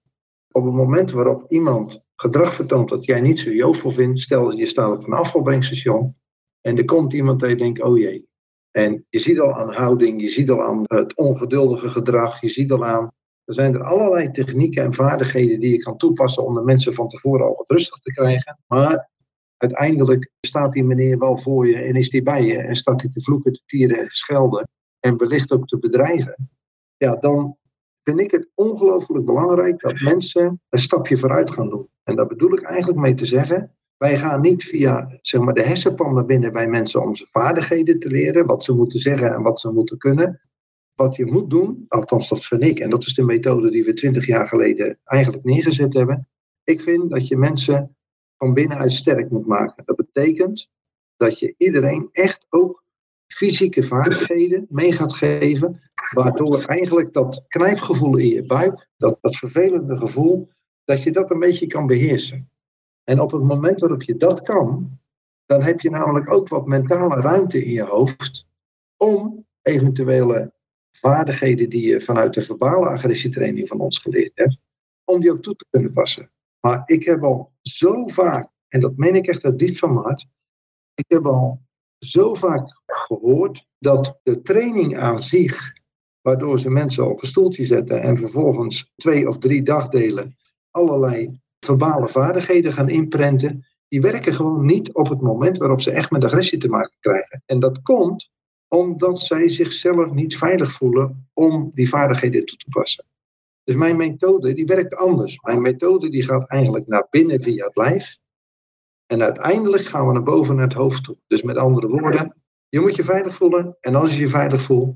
Op 0.51 0.63
het 0.63 0.73
moment 0.73 1.11
waarop 1.11 1.51
iemand 1.51 2.03
gedrag 2.21 2.55
vertoont 2.55 2.89
dat 2.89 3.05
jij 3.05 3.21
niet 3.21 3.39
zo 3.39 3.51
jovel 3.51 3.91
vindt, 3.91 4.19
stel 4.19 4.51
je 4.51 4.65
staat 4.65 4.97
op 4.97 5.07
een 5.07 5.13
afvalbrengstation 5.13 6.15
en 6.61 6.77
er 6.77 6.85
komt 6.85 7.13
iemand 7.13 7.43
en 7.43 7.49
je 7.49 7.55
denkt, 7.55 7.81
oh 7.81 7.97
jee. 7.97 8.29
En 8.71 9.05
je 9.09 9.19
ziet 9.19 9.39
al 9.39 9.53
aan 9.53 9.73
houding, 9.73 10.21
je 10.21 10.29
ziet 10.29 10.49
al 10.49 10.63
aan 10.63 10.81
het 10.83 11.15
ongeduldige 11.15 11.89
gedrag, 11.89 12.41
je 12.41 12.49
ziet 12.49 12.71
al 12.71 12.85
aan, 12.85 13.11
er 13.43 13.53
zijn 13.53 13.73
er 13.73 13.83
allerlei 13.83 14.31
technieken 14.31 14.83
en 14.83 14.93
vaardigheden 14.93 15.59
die 15.59 15.71
je 15.71 15.77
kan 15.77 15.97
toepassen 15.97 16.45
om 16.45 16.53
de 16.53 16.61
mensen 16.61 16.93
van 16.93 17.07
tevoren 17.07 17.45
al 17.45 17.55
wat 17.55 17.69
rustig 17.69 17.97
te 17.97 18.11
krijgen. 18.11 18.59
Maar 18.67 19.09
uiteindelijk 19.57 20.31
staat 20.41 20.73
die 20.73 20.83
meneer 20.83 21.17
wel 21.17 21.37
voor 21.37 21.67
je 21.67 21.75
en 21.75 21.95
is 21.95 22.09
die 22.09 22.23
bij 22.23 22.43
je 22.43 22.57
en 22.57 22.75
staat 22.75 23.01
hij 23.01 23.09
te 23.09 23.21
vloeken, 23.21 23.53
te 23.53 23.61
tieren 23.65 23.97
en 23.97 24.07
te 24.07 24.15
schelden 24.15 24.69
en 24.99 25.17
wellicht 25.17 25.51
ook 25.51 25.67
te 25.67 25.79
bedreigen. 25.79 26.49
Ja, 26.97 27.15
dan 27.15 27.57
vind 28.03 28.19
ik 28.19 28.31
het 28.31 28.49
ongelooflijk 28.55 29.25
belangrijk 29.25 29.79
dat 29.79 29.99
mensen 29.99 30.61
een 30.69 30.79
stapje 30.79 31.17
vooruit 31.17 31.51
gaan 31.51 31.69
doen. 31.69 31.89
En 32.03 32.15
daar 32.15 32.27
bedoel 32.27 32.53
ik 32.53 32.61
eigenlijk 32.61 32.99
mee 32.99 33.13
te 33.13 33.25
zeggen, 33.25 33.75
wij 33.97 34.17
gaan 34.17 34.41
niet 34.41 34.63
via 34.63 35.19
zeg 35.21 35.41
maar, 35.41 35.53
de 35.53 35.61
hersenpan 35.61 36.25
binnen 36.25 36.53
bij 36.53 36.67
mensen 36.67 37.01
om 37.01 37.15
ze 37.15 37.27
vaardigheden 37.31 37.99
te 37.99 38.07
leren, 38.07 38.45
wat 38.45 38.63
ze 38.63 38.75
moeten 38.75 38.99
zeggen 38.99 39.33
en 39.33 39.41
wat 39.41 39.59
ze 39.59 39.71
moeten 39.71 39.97
kunnen. 39.97 40.41
Wat 40.95 41.15
je 41.15 41.25
moet 41.25 41.49
doen, 41.49 41.85
althans 41.87 42.29
dat 42.29 42.45
vind 42.45 42.63
ik, 42.63 42.79
en 42.79 42.89
dat 42.89 43.05
is 43.05 43.13
de 43.13 43.23
methode 43.23 43.71
die 43.71 43.83
we 43.83 43.93
twintig 43.93 44.25
jaar 44.25 44.47
geleden 44.47 44.99
eigenlijk 45.03 45.43
neergezet 45.43 45.93
hebben. 45.93 46.27
Ik 46.63 46.81
vind 46.81 47.09
dat 47.09 47.27
je 47.27 47.37
mensen 47.37 47.95
van 48.37 48.53
binnenuit 48.53 48.91
sterk 48.91 49.29
moet 49.29 49.47
maken. 49.47 49.83
Dat 49.85 49.95
betekent 49.95 50.69
dat 51.17 51.39
je 51.39 51.53
iedereen 51.57 52.09
echt 52.11 52.45
ook 52.49 52.80
fysieke 53.33 53.83
vaardigheden 53.83 54.65
mee 54.69 54.91
gaat 54.91 55.13
geven, 55.13 55.81
waardoor 56.13 56.63
eigenlijk 56.63 57.13
dat 57.13 57.45
knijpgevoel 57.47 58.17
in 58.17 58.27
je 58.27 58.45
buik, 58.45 58.87
dat, 58.97 59.17
dat 59.21 59.35
vervelende 59.35 59.97
gevoel, 59.97 60.49
dat 60.83 61.03
je 61.03 61.11
dat 61.11 61.31
een 61.31 61.39
beetje 61.39 61.67
kan 61.67 61.87
beheersen. 61.87 62.49
En 63.03 63.19
op 63.19 63.31
het 63.31 63.43
moment 63.43 63.79
waarop 63.79 64.03
je 64.03 64.17
dat 64.17 64.41
kan, 64.41 64.99
dan 65.45 65.61
heb 65.61 65.79
je 65.79 65.89
namelijk 65.89 66.31
ook 66.31 66.47
wat 66.47 66.67
mentale 66.67 67.21
ruimte 67.21 67.63
in 67.65 67.71
je 67.71 67.83
hoofd 67.83 68.47
om 68.97 69.45
eventuele 69.61 70.53
vaardigheden 70.91 71.69
die 71.69 71.87
je 71.87 72.01
vanuit 72.01 72.33
de 72.33 72.41
verbale 72.41 72.87
agressietraining 72.87 73.67
van 73.67 73.79
ons 73.79 73.97
geleerd 73.97 74.31
hebt, 74.33 74.57
om 75.03 75.21
die 75.21 75.31
ook 75.31 75.41
toe 75.41 75.55
te 75.55 75.65
kunnen 75.69 75.91
passen. 75.91 76.31
Maar 76.59 76.81
ik 76.85 77.03
heb 77.03 77.23
al 77.23 77.51
zo 77.61 78.07
vaak, 78.07 78.49
en 78.67 78.79
dat 78.79 78.97
meen 78.97 79.15
ik 79.15 79.27
echt 79.27 79.43
uit 79.43 79.59
diep 79.59 79.77
van 79.77 79.93
mijn 79.93 80.05
hart, 80.05 80.27
ik 80.93 81.05
heb 81.07 81.25
al 81.25 81.61
zo 82.05 82.33
vaak 82.33 82.81
gehoord 82.85 83.65
dat 83.79 84.19
de 84.23 84.41
training 84.41 84.97
aan 84.97 85.21
zich, 85.21 85.73
waardoor 86.21 86.59
ze 86.59 86.69
mensen 86.69 87.09
op 87.09 87.21
een 87.21 87.27
stoeltje 87.27 87.65
zetten 87.65 88.01
en 88.01 88.17
vervolgens 88.17 88.91
twee 88.95 89.27
of 89.27 89.37
drie 89.37 89.63
dagdelen 89.63 90.37
allerlei 90.71 91.39
verbale 91.59 92.09
vaardigheden 92.09 92.73
gaan 92.73 92.89
inprenten, 92.89 93.65
die 93.87 94.01
werken 94.01 94.35
gewoon 94.35 94.65
niet 94.65 94.93
op 94.93 95.09
het 95.09 95.21
moment 95.21 95.57
waarop 95.57 95.81
ze 95.81 95.91
echt 95.91 96.11
met 96.11 96.23
agressie 96.23 96.57
te 96.57 96.67
maken 96.67 96.97
krijgen. 96.99 97.43
En 97.45 97.59
dat 97.59 97.81
komt 97.81 98.29
omdat 98.67 99.19
zij 99.19 99.49
zichzelf 99.49 100.11
niet 100.11 100.37
veilig 100.37 100.71
voelen 100.71 101.29
om 101.33 101.71
die 101.73 101.89
vaardigheden 101.89 102.45
toe 102.45 102.57
te 102.57 102.65
passen. 102.69 103.05
Dus 103.63 103.75
mijn 103.75 103.97
methode 103.97 104.53
die 104.53 104.65
werkt 104.65 104.95
anders. 104.95 105.39
Mijn 105.41 105.61
methode 105.61 106.09
die 106.09 106.23
gaat 106.23 106.49
eigenlijk 106.49 106.87
naar 106.87 107.07
binnen 107.09 107.41
via 107.41 107.65
het 107.65 107.75
lijf. 107.75 108.17
En 109.11 109.21
uiteindelijk 109.21 109.83
gaan 109.83 110.07
we 110.07 110.13
naar 110.13 110.23
boven 110.23 110.55
naar 110.55 110.67
het 110.67 110.73
hoofd 110.73 111.03
toe. 111.03 111.17
Dus 111.27 111.41
met 111.41 111.57
andere 111.57 111.87
woorden, 111.87 112.35
je 112.69 112.79
moet 112.79 112.95
je 112.95 113.03
veilig 113.03 113.35
voelen. 113.35 113.77
En 113.79 113.95
als 113.95 114.13
je 114.13 114.19
je 114.19 114.29
veilig 114.29 114.61
voelt, 114.61 114.95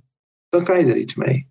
dan 0.49 0.63
kan 0.63 0.79
je 0.79 0.85
er 0.85 0.97
iets 0.97 1.15
mee. 1.15 1.49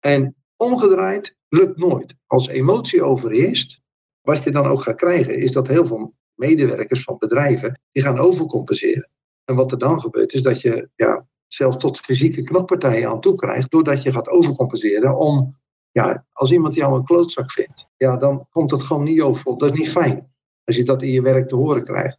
En 0.00 0.36
omgedraaid 0.56 1.36
lukt 1.48 1.78
nooit. 1.78 2.14
Als 2.26 2.48
emotie 2.48 3.02
overheerst, 3.02 3.80
wat 4.20 4.44
je 4.44 4.50
dan 4.50 4.66
ook 4.66 4.82
gaat 4.82 4.96
krijgen, 4.96 5.38
is 5.38 5.52
dat 5.52 5.68
heel 5.68 5.86
veel 5.86 6.14
medewerkers 6.34 7.02
van 7.02 7.18
bedrijven, 7.18 7.80
die 7.92 8.02
gaan 8.02 8.18
overcompenseren. 8.18 9.10
En 9.44 9.54
wat 9.54 9.72
er 9.72 9.78
dan 9.78 10.00
gebeurt, 10.00 10.32
is 10.32 10.42
dat 10.42 10.60
je 10.60 10.88
ja, 10.94 11.26
zelfs 11.46 11.76
tot 11.76 12.00
fysieke 12.00 12.42
knokpartijen 12.42 13.08
aan 13.08 13.20
toe 13.20 13.34
krijgt, 13.34 13.70
doordat 13.70 14.02
je 14.02 14.12
gaat 14.12 14.28
overcompenseren 14.28 15.16
om, 15.16 15.56
ja, 15.90 16.26
als 16.32 16.52
iemand 16.52 16.74
jou 16.74 16.94
een 16.94 17.04
klootzak 17.04 17.50
vindt, 17.52 17.88
ja, 17.96 18.16
dan 18.16 18.46
komt 18.50 18.70
het 18.70 18.82
gewoon 18.82 19.04
niet 19.04 19.20
over. 19.20 19.58
Dat 19.58 19.72
is 19.72 19.78
niet 19.78 19.90
fijn, 19.90 20.31
als 20.64 20.76
je 20.76 20.84
dat 20.84 21.02
in 21.02 21.10
je 21.10 21.22
werk 21.22 21.48
te 21.48 21.56
horen 21.56 21.84
krijgt. 21.84 22.18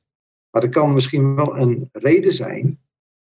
Maar 0.50 0.64
er 0.64 0.70
kan 0.70 0.94
misschien 0.94 1.36
wel 1.36 1.58
een 1.58 1.90
reden 1.92 2.34
zijn 2.34 2.80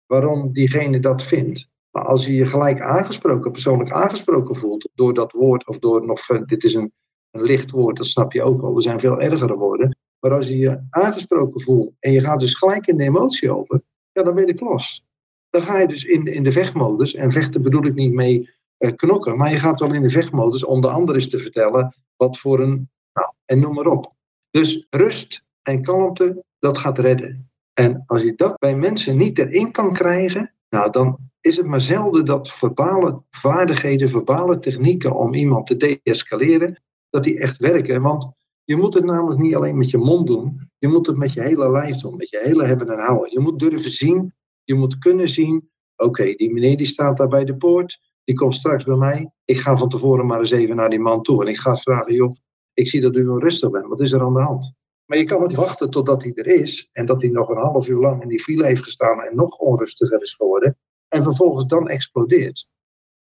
waarom 0.06 0.54
diegene 0.54 1.00
dat 1.00 1.24
vindt. 1.24 1.70
Maar 1.92 2.06
als 2.06 2.26
je 2.26 2.34
je 2.34 2.46
gelijk 2.46 2.82
aangesproken, 2.82 3.52
persoonlijk 3.52 3.92
aangesproken 3.92 4.56
voelt 4.56 4.90
door 4.94 5.14
dat 5.14 5.32
woord 5.32 5.68
of 5.68 5.80
door 5.80 6.06
nog, 6.06 6.26
dit 6.26 6.64
is 6.64 6.74
een, 6.74 6.92
een 7.32 7.42
licht 7.42 7.72
woord, 7.72 7.98
dat 7.98 8.06
snap 8.06 8.34
je 8.34 8.44
ook 8.44 8.62
wel, 8.62 8.76
er 8.76 8.82
zijn 8.82 9.00
veel 9.00 9.22
ergere 9.22 9.56
woorden. 9.56 9.98
Maar 10.20 10.34
als 10.34 10.48
je 10.48 10.58
je 10.58 10.82
aangesproken 10.90 11.62
voelt 11.62 11.92
en 12.00 12.12
je 12.12 12.20
gaat 12.20 12.40
dus 12.40 12.54
gelijk 12.54 12.88
in 12.88 12.98
de 12.98 13.04
emotie 13.04 13.56
over, 13.56 13.82
ja, 14.12 14.24
dan 14.24 14.36
ben 14.36 14.48
je 14.48 14.56
los. 14.60 15.06
Dan 15.50 15.62
ga 15.62 15.80
je 15.80 15.88
dus 15.88 16.04
in, 16.04 16.26
in 16.26 16.44
de 16.44 16.52
vechtmodus, 16.52 17.14
en 17.14 17.32
vechten 17.32 17.62
bedoel 17.62 17.86
ik 17.86 17.94
niet 17.94 18.14
mee 18.14 18.50
uh, 18.80 18.92
knokken, 18.96 19.38
maar 19.38 19.52
je 19.52 19.60
gaat 19.60 19.80
wel 19.80 19.94
in 19.94 20.02
de 20.02 20.10
vechtmodus 20.10 20.66
om 20.66 20.82
de 20.82 20.90
ander 20.90 21.16
eens 21.16 21.30
te 21.30 21.40
vertellen 21.40 21.96
wat 22.16 22.40
voor 22.40 22.60
een, 22.60 22.90
nou, 23.14 23.32
en 23.46 23.60
noem 23.60 23.74
maar 23.74 23.88
op. 23.88 24.16
Dus 24.52 24.88
rust 24.90 25.44
en 25.62 25.82
kalmte, 25.82 26.44
dat 26.60 26.78
gaat 26.78 27.00
redden. 27.00 27.50
En 27.74 28.04
als 28.06 28.22
je 28.22 28.36
dat 28.36 28.60
bij 28.60 28.76
mensen 28.76 29.18
niet 29.18 29.40
erin 29.40 29.72
kan 29.72 29.94
krijgen, 29.94 30.54
nou, 30.70 30.92
dan 30.92 31.18
is 31.42 31.58
het 31.58 31.66
maar 31.66 31.82
zelden 31.82 32.26
dat 32.26 32.52
verbale 32.52 33.22
vaardigheden, 33.32 34.10
verbale 34.10 34.60
technieken 34.60 35.16
om 35.16 35.34
iemand 35.34 35.68
te 35.68 36.00
deescaleren, 36.04 36.82
dat 37.10 37.24
die 37.24 37.40
echt 37.40 37.58
werken. 37.58 38.02
Want 38.02 38.32
je 38.64 38.76
moet 38.76 38.94
het 38.94 39.04
namelijk 39.04 39.42
niet 39.42 39.56
alleen 39.56 39.78
met 39.78 39.90
je 39.90 39.98
mond 39.98 40.28
doen, 40.28 40.70
je 40.78 40.88
moet 40.88 41.08
het 41.08 41.18
met 41.18 41.34
je 41.34 41.42
hele 41.42 41.72
lijf 41.72 41.98
doen, 41.98 42.18
met 42.18 42.30
je 42.30 42.42
hele 42.44 42.66
hebben 42.66 42.90
en 42.90 43.00
houden. 43.00 43.32
Je 43.32 43.40
moet 43.40 43.60
durven 43.60 43.92
zien, 43.92 44.34
je 44.64 44.74
moet 44.74 44.98
kunnen 44.98 45.30
zien, 45.30 45.70
oké, 45.96 46.34
die 46.34 46.54
meneer 46.54 46.78
die 46.78 46.88
staat 46.88 47.18
daar 47.18 47.28
bij 47.28 47.46
de 47.46 47.58
poort, 47.58 48.00
die 48.24 48.36
komt 48.36 48.56
straks 48.56 48.84
bij 48.84 48.96
mij. 48.96 49.32
Ik 49.46 49.60
ga 49.60 49.78
van 49.78 49.90
tevoren 49.90 50.26
maar 50.26 50.40
eens 50.40 50.52
even 50.52 50.76
naar 50.76 50.90
die 50.90 51.00
man 51.00 51.22
toe 51.22 51.42
en 51.42 51.48
ik 51.48 51.58
ga 51.58 51.76
vragen, 51.76 52.14
joh, 52.14 52.36
ik 52.78 52.88
zie 52.88 53.02
dat 53.02 53.16
u 53.16 53.28
onrustig 53.28 53.70
bent, 53.70 53.88
wat 53.88 54.02
is 54.02 54.12
er 54.12 54.22
aan 54.22 54.34
de 54.34 54.42
hand? 54.42 54.74
Maar 55.06 55.18
je 55.18 55.24
kan 55.24 55.48
niet 55.48 55.56
wachten 55.56 55.90
totdat 55.90 56.24
hij 56.24 56.34
er 56.34 56.48
is 56.48 56.90
en 56.92 57.06
dat 57.06 57.22
hij 57.22 57.32
nog 57.32 57.50
een 57.50 57.58
half 57.58 57.88
uur 57.88 58.00
lang 58.00 58.22
in 58.22 58.28
die 58.28 58.40
file 58.40 58.66
heeft 58.66 58.84
gestaan 58.84 59.20
en 59.22 59.36
nog 59.36 59.58
onrustiger 59.58 60.22
is 60.22 60.34
geworden 60.34 60.78
en 61.08 61.24
vervolgens 61.24 61.66
dan 61.66 61.88
explodeert. 61.88 62.68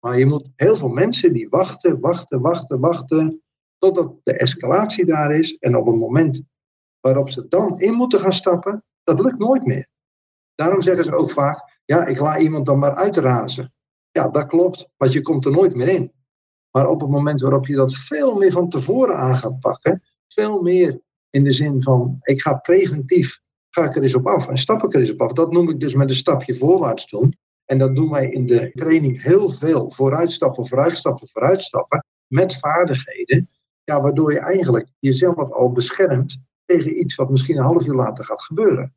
Maar 0.00 0.18
je 0.18 0.26
moet 0.26 0.49
heel 0.56 0.76
veel 0.76 0.88
mensen 0.88 1.32
die 1.32 1.49
wachten, 1.49 2.00
wachten, 2.00 2.40
wachten, 2.40 2.80
wachten 2.80 3.42
totdat 3.78 4.14
de 4.23 4.32
escalatie 4.32 5.04
daar 5.04 5.35
is 5.35 5.56
en 5.59 5.76
op 5.76 5.87
het 5.87 5.97
moment 5.97 6.42
waarop 7.00 7.28
ze 7.28 7.49
dan 7.49 7.80
in 7.80 7.94
moeten 7.94 8.21
gaan 8.21 8.32
stappen, 8.32 8.85
dat 9.02 9.21
lukt 9.21 9.38
nooit 9.38 9.66
meer. 9.66 9.88
Daarom 10.54 10.82
zeggen 10.82 11.04
ze 11.04 11.14
ook 11.14 11.30
vaak, 11.30 11.80
ja, 11.85 12.06
ik 12.06 12.18
laat 12.18 12.40
iemand 12.40 12.66
dan 12.66 12.78
maar 12.78 12.94
uitrazen. 12.94 13.75
Ja, 14.11 14.28
dat 14.28 14.47
klopt, 14.47 14.88
want 14.97 15.12
je 15.12 15.23
komt 15.23 15.44
er 15.44 15.52
nooit 15.52 15.75
meer 15.75 15.88
in. 15.88 16.12
Maar 16.73 16.88
op 16.88 17.00
het 17.00 17.11
moment 17.11 17.41
waarop 17.41 17.67
je 17.67 17.75
dat 17.75 17.95
veel 17.95 18.35
meer 18.35 18.50
van 18.50 18.69
tevoren 18.69 19.17
aan 19.17 19.37
gaat 19.37 19.61
pakken, 19.61 20.02
veel 20.29 20.62
meer 20.62 21.00
in 21.31 21.45
de 21.45 21.52
zin 21.52 21.83
van, 21.83 22.19
ik 22.21 22.41
ga 22.41 22.55
preventief, 22.55 23.41
ga 23.71 23.85
ik 23.85 23.97
er 23.97 24.02
eens 24.02 24.14
op 24.14 24.26
af 24.26 24.49
en 24.49 24.57
stap 24.57 24.85
ik 24.85 24.95
er 24.95 25.00
eens 25.00 25.12
op 25.12 25.21
af. 25.21 25.33
Dat 25.33 25.52
noem 25.52 25.69
ik 25.69 25.81
dus 25.81 25.95
met 25.95 26.09
een 26.09 26.14
stapje 26.14 26.55
voorwaarts 26.55 27.07
doen. 27.11 27.33
En 27.64 27.79
dat 27.79 27.95
doen 27.95 28.11
wij 28.11 28.29
in 28.29 28.47
de 28.47 28.71
training 28.75 29.23
heel 29.23 29.50
veel. 29.50 29.91
Vooruitstappen, 29.91 30.67
vooruitstappen, 30.67 31.29
vooruitstappen. 31.29 32.05
Met 32.26 32.59
vaardigheden. 32.59 33.50
Ja, 33.85 34.00
waardoor 34.00 34.33
je 34.33 34.38
eigenlijk 34.38 34.88
jezelf 34.99 35.50
al 35.50 35.73
beschermt 35.73 36.43
tegen 36.64 36.99
iets 37.00 37.14
wat 37.14 37.31
misschien 37.31 37.57
een 37.57 37.64
half 37.64 37.87
uur 37.87 37.95
later 37.95 38.25
gaat 38.25 38.43
gebeuren. 38.43 38.95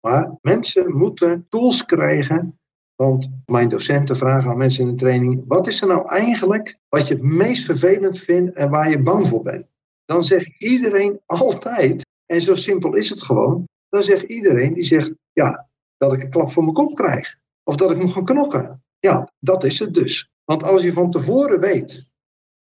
Maar 0.00 0.38
mensen 0.40 0.96
moeten 0.96 1.46
tools 1.48 1.84
krijgen. 1.84 2.58
Want 2.96 3.28
mijn 3.46 3.68
docenten 3.68 4.16
vragen 4.16 4.50
aan 4.50 4.56
mensen 4.56 4.84
in 4.84 4.90
de 4.90 4.96
training: 4.96 5.44
wat 5.46 5.66
is 5.66 5.80
er 5.80 5.88
nou 5.88 6.08
eigenlijk 6.08 6.78
wat 6.88 7.08
je 7.08 7.14
het 7.14 7.22
meest 7.22 7.64
vervelend 7.64 8.18
vindt 8.18 8.54
en 8.54 8.70
waar 8.70 8.90
je 8.90 9.02
bang 9.02 9.28
voor 9.28 9.42
bent? 9.42 9.66
Dan 10.04 10.24
zegt 10.24 10.50
iedereen 10.58 11.20
altijd, 11.26 12.06
en 12.26 12.40
zo 12.40 12.54
simpel 12.54 12.94
is 12.94 13.08
het 13.08 13.22
gewoon, 13.22 13.64
dan 13.88 14.02
zegt 14.02 14.22
iedereen 14.22 14.74
die 14.74 14.84
zegt: 14.84 15.14
ja, 15.32 15.68
dat 15.96 16.12
ik 16.12 16.22
een 16.22 16.30
klap 16.30 16.50
voor 16.50 16.62
mijn 16.62 16.74
kop 16.74 16.94
krijg. 16.94 17.36
Of 17.64 17.76
dat 17.76 17.90
ik 17.90 17.98
moet 17.98 18.12
gaan 18.12 18.24
knokken. 18.24 18.82
Ja, 18.98 19.32
dat 19.38 19.64
is 19.64 19.78
het 19.78 19.94
dus. 19.94 20.30
Want 20.44 20.62
als 20.62 20.82
je 20.82 20.92
van 20.92 21.10
tevoren 21.10 21.60
weet 21.60 22.06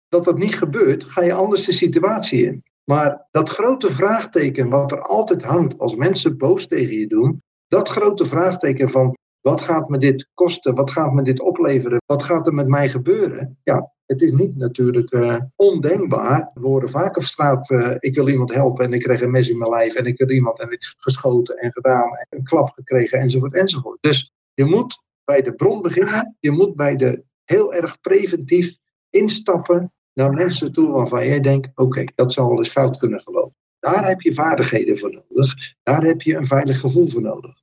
dat 0.08 0.24
dat 0.24 0.38
niet 0.38 0.56
gebeurt, 0.56 1.04
ga 1.04 1.24
je 1.24 1.34
anders 1.34 1.66
de 1.66 1.72
situatie 1.72 2.46
in. 2.46 2.64
Maar 2.84 3.28
dat 3.32 3.50
grote 3.50 3.94
vraagteken 3.94 4.70
wat 4.70 4.92
er 4.92 5.02
altijd 5.02 5.44
hangt 5.44 5.80
als 5.80 5.96
mensen 5.96 6.38
boos 6.38 6.68
tegen 6.68 6.98
je 6.98 7.08
doen, 7.08 7.42
dat 7.68 7.90
grote 7.90 8.26
vraagteken 8.26 8.90
van 8.90 9.18
wat 9.42 9.62
gaat 9.62 9.90
me 9.90 9.98
dit 9.98 10.30
kosten, 10.34 10.76
wat 10.76 10.92
gaat 10.92 11.14
me 11.14 11.24
dit 11.24 11.40
opleveren, 11.40 12.02
wat 12.06 12.24
gaat 12.24 12.48
er 12.48 12.54
met 12.54 12.68
mij 12.68 12.90
gebeuren? 12.90 13.58
Ja, 13.64 13.94
het 14.06 14.22
is 14.22 14.32
niet 14.32 14.56
natuurlijk 14.56 15.14
uh, 15.14 15.40
ondenkbaar. 15.56 16.52
We 16.54 16.68
horen 16.68 16.90
vaak 16.90 17.18
op 17.18 17.24
straat, 17.24 17.70
uh, 17.70 17.96
ik 18.00 18.16
wil 18.16 18.30
iemand 18.30 18.54
helpen 18.54 18.86
en 18.86 18.94
ik 18.94 19.02
kreeg 19.02 19.22
een 19.22 19.32
mes 19.32 19.50
in 19.50 19.58
mijn 19.58 19.70
lijf 19.70 19.94
en 19.94 20.06
ik 20.06 20.20
heb 20.20 20.30
iemand 20.30 20.60
en 20.60 20.72
ik 20.72 20.96
geschoten 20.98 21.56
en 21.58 21.72
gedaan 21.72 22.16
en 22.16 22.28
een 22.30 22.44
klap 22.44 22.70
gekregen 22.70 23.20
enzovoort 23.20 23.56
enzovoort. 23.56 23.98
Dus 24.02 24.34
je 24.54 24.66
moet 24.66 25.04
bij 25.24 25.42
de 25.42 25.54
bron 25.54 25.82
beginnen. 25.82 26.38
Je 26.40 26.52
moet 26.52 26.76
bij 26.76 26.96
de 26.96 27.24
heel 27.44 27.74
erg 27.74 28.00
preventief 28.02 28.78
instappen 29.10 29.94
naar 30.14 30.32
mensen 30.32 30.72
toe 30.72 30.92
waarvan 30.92 31.26
jij 31.26 31.40
denkt: 31.40 31.78
oké, 31.78 32.04
dat 32.16 32.34
zou 32.34 32.48
wel 32.48 32.58
eens 32.58 32.70
fout 32.70 32.98
kunnen 32.98 33.22
gelopen. 33.22 33.56
Daar 33.80 34.08
heb 34.08 34.22
je 34.22 34.34
vaardigheden 34.34 34.98
voor 34.98 35.12
nodig. 35.12 35.54
Daar 35.84 36.04
heb 36.04 36.22
je 36.22 36.36
een 36.36 36.48
veilig 36.48 36.80
gevoel 36.80 37.08
voor 37.08 37.22
nodig. 37.22 37.62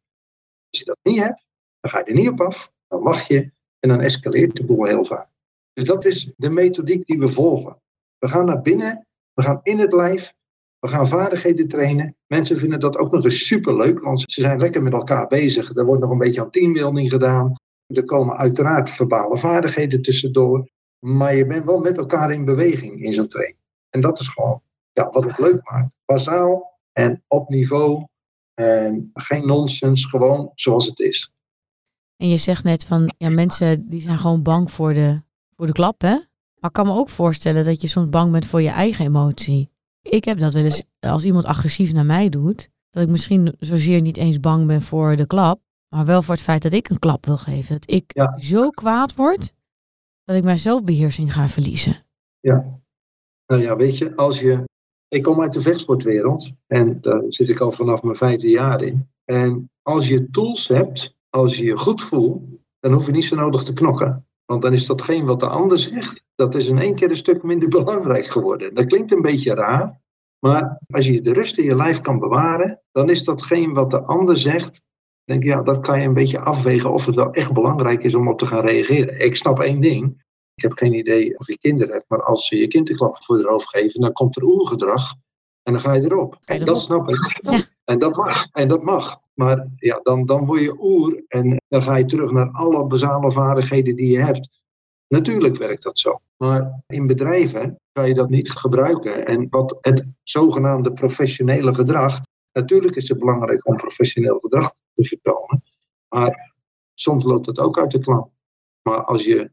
Als 0.70 0.78
je 0.78 0.84
dat 0.84 0.98
niet 1.02 1.22
hebt, 1.22 1.45
dan 1.80 1.90
ga 1.90 1.98
je 1.98 2.04
er 2.04 2.14
niet 2.14 2.28
op 2.28 2.40
af. 2.40 2.72
Dan 2.88 3.02
wacht 3.02 3.26
je 3.26 3.50
en 3.78 3.88
dan 3.88 4.00
escaleert 4.00 4.56
de 4.56 4.64
boel 4.64 4.84
heel 4.84 5.04
vaak. 5.04 5.28
Dus 5.72 5.84
dat 5.84 6.04
is 6.04 6.32
de 6.36 6.50
methodiek 6.50 7.06
die 7.06 7.18
we 7.18 7.28
volgen. 7.28 7.80
We 8.18 8.28
gaan 8.28 8.46
naar 8.46 8.62
binnen, 8.62 9.06
we 9.32 9.42
gaan 9.42 9.60
in 9.62 9.78
het 9.78 9.92
lijf, 9.92 10.34
we 10.78 10.88
gaan 10.88 11.08
vaardigheden 11.08 11.68
trainen. 11.68 12.16
Mensen 12.26 12.58
vinden 12.58 12.80
dat 12.80 12.96
ook 12.96 13.12
nog 13.12 13.24
eens 13.24 13.46
superleuk, 13.46 14.00
want 14.00 14.20
ze 14.20 14.40
zijn 14.40 14.60
lekker 14.60 14.82
met 14.82 14.92
elkaar 14.92 15.26
bezig. 15.26 15.76
Er 15.76 15.84
wordt 15.84 16.02
nog 16.02 16.10
een 16.10 16.18
beetje 16.18 16.40
aan 16.40 16.50
teambuilding 16.50 17.10
gedaan. 17.10 17.54
Er 17.86 18.04
komen 18.04 18.36
uiteraard 18.36 18.90
verbale 18.90 19.38
vaardigheden 19.38 20.02
tussendoor. 20.02 20.68
Maar 20.98 21.34
je 21.34 21.46
bent 21.46 21.64
wel 21.64 21.78
met 21.78 21.98
elkaar 21.98 22.32
in 22.32 22.44
beweging 22.44 23.02
in 23.02 23.12
zo'n 23.12 23.28
training. 23.28 23.58
En 23.90 24.00
dat 24.00 24.20
is 24.20 24.28
gewoon 24.28 24.62
ja, 24.92 25.10
wat 25.10 25.24
het 25.24 25.38
leuk 25.38 25.70
maakt. 25.70 25.90
Bazaal 26.04 26.78
en 26.92 27.22
op 27.28 27.48
niveau. 27.48 28.06
En 28.54 29.10
geen 29.14 29.46
nonsens, 29.46 30.04
gewoon 30.04 30.50
zoals 30.54 30.86
het 30.86 30.98
is. 30.98 31.32
En 32.16 32.28
je 32.28 32.36
zegt 32.36 32.64
net 32.64 32.84
van, 32.84 33.14
ja, 33.18 33.28
mensen 33.28 33.88
die 33.88 34.00
zijn 34.00 34.18
gewoon 34.18 34.42
bang 34.42 34.70
voor 34.70 34.94
de, 34.94 35.22
voor 35.56 35.66
de 35.66 35.72
klap, 35.72 36.00
hè? 36.00 36.14
Maar 36.58 36.70
ik 36.70 36.72
kan 36.72 36.86
me 36.86 36.92
ook 36.92 37.08
voorstellen 37.08 37.64
dat 37.64 37.80
je 37.80 37.88
soms 37.88 38.08
bang 38.08 38.32
bent 38.32 38.46
voor 38.46 38.62
je 38.62 38.68
eigen 38.68 39.04
emotie. 39.04 39.70
Ik 40.02 40.24
heb 40.24 40.38
dat 40.38 40.52
wel 40.52 40.64
eens, 40.64 40.82
als 41.00 41.24
iemand 41.24 41.44
agressief 41.44 41.92
naar 41.92 42.06
mij 42.06 42.28
doet, 42.28 42.68
dat 42.90 43.02
ik 43.02 43.08
misschien 43.08 43.54
zozeer 43.58 44.00
niet 44.00 44.16
eens 44.16 44.40
bang 44.40 44.66
ben 44.66 44.82
voor 44.82 45.16
de 45.16 45.26
klap, 45.26 45.60
maar 45.88 46.04
wel 46.04 46.22
voor 46.22 46.34
het 46.34 46.42
feit 46.42 46.62
dat 46.62 46.72
ik 46.72 46.88
een 46.88 46.98
klap 46.98 47.26
wil 47.26 47.38
geven. 47.38 47.74
Dat 47.78 47.90
ik 47.90 48.28
zo 48.36 48.70
kwaad 48.70 49.14
word, 49.14 49.52
dat 50.24 50.36
ik 50.36 50.44
mijn 50.44 50.58
zelfbeheersing 50.58 51.32
ga 51.32 51.48
verliezen. 51.48 52.04
Ja, 52.40 52.80
nou 53.46 53.62
ja, 53.62 53.76
weet 53.76 53.98
je, 53.98 54.16
als 54.16 54.40
je. 54.40 54.64
Ik 55.08 55.22
kom 55.22 55.40
uit 55.40 55.52
de 55.52 55.60
vechtsportwereld 55.60 56.52
en 56.66 57.00
daar 57.00 57.22
zit 57.28 57.48
ik 57.48 57.60
al 57.60 57.72
vanaf 57.72 58.02
mijn 58.02 58.16
vijfde 58.16 58.48
jaar 58.48 58.82
in. 58.82 59.08
En 59.24 59.70
als 59.82 60.08
je 60.08 60.30
tools 60.30 60.68
hebt, 60.68 61.15
als 61.36 61.56
je 61.56 61.64
je 61.64 61.78
goed 61.78 62.02
voelt, 62.02 62.42
dan 62.80 62.92
hoef 62.92 63.06
je 63.06 63.12
niet 63.12 63.24
zo 63.24 63.36
nodig 63.36 63.62
te 63.62 63.72
knokken. 63.72 64.26
Want 64.44 64.62
dan 64.62 64.72
is 64.72 64.86
datgene 64.86 65.24
wat 65.24 65.40
de 65.40 65.48
ander 65.48 65.78
zegt, 65.78 66.24
dat 66.34 66.54
is 66.54 66.66
in 66.66 66.78
één 66.78 66.94
keer 66.94 67.10
een 67.10 67.16
stuk 67.16 67.42
minder 67.42 67.68
belangrijk 67.78 68.26
geworden. 68.26 68.74
Dat 68.74 68.86
klinkt 68.86 69.12
een 69.12 69.22
beetje 69.22 69.54
raar, 69.54 70.00
maar 70.38 70.80
als 70.86 71.06
je 71.06 71.20
de 71.20 71.32
rust 71.32 71.58
in 71.58 71.64
je 71.64 71.76
lijf 71.76 72.00
kan 72.00 72.18
bewaren, 72.18 72.82
dan 72.92 73.10
is 73.10 73.24
datgene 73.24 73.72
wat 73.72 73.90
de 73.90 74.02
ander 74.02 74.36
zegt, 74.36 74.80
denk 75.24 75.44
ja, 75.44 75.62
dat 75.62 75.80
kan 75.80 76.00
je 76.00 76.06
een 76.06 76.14
beetje 76.14 76.38
afwegen 76.38 76.92
of 76.92 77.06
het 77.06 77.14
wel 77.14 77.32
echt 77.32 77.52
belangrijk 77.52 78.04
is 78.04 78.14
om 78.14 78.28
op 78.28 78.38
te 78.38 78.46
gaan 78.46 78.64
reageren. 78.64 79.20
Ik 79.24 79.36
snap 79.36 79.60
één 79.60 79.80
ding. 79.80 80.24
Ik 80.54 80.62
heb 80.62 80.72
geen 80.72 80.94
idee 80.94 81.38
of 81.38 81.46
je 81.46 81.58
kinderen 81.58 81.94
hebt, 81.94 82.08
maar 82.08 82.22
als 82.22 82.46
ze 82.46 82.56
je 82.56 82.68
kind 82.68 82.90
een 82.90 82.96
klap 82.96 83.24
voor 83.24 83.38
je 83.38 83.46
hoofd 83.46 83.68
geven, 83.68 84.00
dan 84.00 84.12
komt 84.12 84.36
er 84.36 84.42
oergedrag 84.42 85.14
en 85.62 85.72
dan 85.72 85.80
ga 85.80 85.92
je 85.92 86.02
erop. 86.02 86.38
En 86.44 86.64
dat 86.64 86.80
snap 86.80 87.08
ik. 87.08 87.40
En 87.84 87.98
dat 87.98 88.16
mag. 88.16 88.46
En 88.52 88.68
dat 88.68 88.82
mag. 88.82 89.20
Maar 89.38 89.68
ja, 89.76 90.00
dan, 90.02 90.26
dan 90.26 90.46
word 90.46 90.60
je 90.60 90.76
oer 90.80 91.24
en 91.28 91.60
dan 91.68 91.82
ga 91.82 91.96
je 91.96 92.04
terug 92.04 92.30
naar 92.30 92.50
alle 92.50 92.86
basale 92.86 93.32
vaardigheden 93.32 93.96
die 93.96 94.10
je 94.10 94.18
hebt. 94.18 94.48
Natuurlijk 95.08 95.56
werkt 95.56 95.82
dat 95.82 95.98
zo. 95.98 96.20
Maar 96.36 96.82
in 96.86 97.06
bedrijven 97.06 97.80
kan 97.92 98.08
je 98.08 98.14
dat 98.14 98.30
niet 98.30 98.50
gebruiken. 98.50 99.26
En 99.26 99.46
wat 99.50 99.78
het 99.80 100.06
zogenaamde 100.22 100.92
professionele 100.92 101.74
gedrag. 101.74 102.20
Natuurlijk 102.52 102.96
is 102.96 103.08
het 103.08 103.18
belangrijk 103.18 103.66
om 103.66 103.76
professioneel 103.76 104.38
gedrag 104.38 104.72
te 104.94 105.04
vertonen. 105.04 105.62
Maar 106.08 106.54
soms 106.94 107.24
loopt 107.24 107.46
het 107.46 107.58
ook 107.58 107.78
uit 107.78 107.90
de 107.90 107.98
klant. 107.98 108.30
Maar 108.82 109.02
als 109.04 109.24
je 109.24 109.50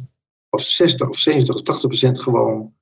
80% 0.00 0.04
of 0.50 0.62
60 0.62 1.08
of 1.08 1.18
70 1.18 1.54
of 1.54 2.08
80% 2.08 2.10
gewoon 2.10 2.74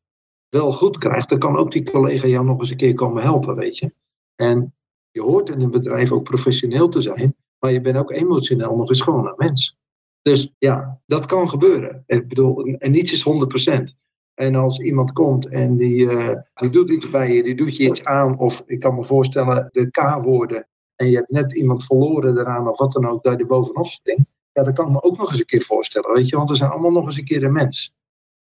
wel 0.49 0.73
goed 0.73 0.99
krijgt, 0.99 1.29
dan 1.29 1.39
kan 1.39 1.57
ook 1.57 1.73
die 1.73 1.91
collega 1.91 2.27
jou 2.27 2.45
nog 2.45 2.61
eens 2.61 2.71
een 2.71 2.77
keer 2.77 2.95
komen 2.95 3.23
helpen, 3.23 3.55
weet 3.55 3.79
je. 3.79 3.95
En 4.35 4.75
je 5.11 5.23
hoort 5.23 5.49
in 5.49 5.61
een 5.61 5.71
bedrijf 5.71 6.13
ook 6.13 6.25
professioneel 6.25 6.89
te 6.89 7.03
zijn, 7.03 7.35
maar 7.59 7.73
je 7.73 7.81
bent 7.81 7.97
ook 7.97 8.11
emotioneel 8.11 8.77
nog 8.77 8.89
eens 8.89 9.01
gewoon 9.01 9.27
een 9.27 9.35
mens. 9.37 9.79
Dus 10.23 10.55
ja, 10.59 11.01
dat 11.07 11.27
kan 11.27 11.49
gebeuren. 11.49 12.03
Ik 12.07 12.29
bedoel, 12.29 12.65
en 12.65 12.91
niets 12.91 13.13
is 13.13 13.25
100%. 13.25 13.95
En 14.35 14.55
als 14.55 14.79
iemand 14.79 15.13
komt 15.13 15.49
en 15.49 15.77
die, 15.77 16.05
uh, 16.05 16.37
die 16.55 16.71
doet 16.71 16.91
iets 16.91 17.11
bij 17.11 17.35
je, 17.35 17.43
die 17.43 17.55
doet 17.55 17.77
je 17.77 17.89
iets 17.89 18.05
aan, 18.05 18.39
of 18.39 18.63
ik 18.67 18.81
kan 18.81 18.95
me 18.95 19.05
voorstellen 19.05 19.69
de 19.73 19.91
K-woorden, 19.91 20.69
en 20.97 21.11
je 21.11 21.17
hebt 21.17 21.31
net 21.31 21.53
iemand 21.53 21.85
verloren 21.85 22.39
eraan 22.39 22.69
of 22.69 22.79
wat 22.79 22.93
dan 22.93 23.07
ook, 23.07 23.25
je 23.25 23.37
er 23.37 23.47
bovenop 23.47 23.87
springt, 23.87 24.29
ja, 24.53 24.63
dat 24.63 24.75
kan 24.75 24.87
ik 24.87 24.93
me 24.93 25.03
ook 25.03 25.19
nog 25.19 25.31
eens 25.31 25.39
een 25.39 25.47
keer 25.47 25.63
voorstellen, 25.63 26.13
weet 26.13 26.29
je, 26.29 26.37
want 26.37 26.49
we 26.49 26.57
zijn 26.57 26.71
allemaal 26.71 26.91
nog 26.91 27.05
eens 27.05 27.17
een 27.17 27.25
keer 27.25 27.45
een 27.45 27.53
mens. 27.53 27.95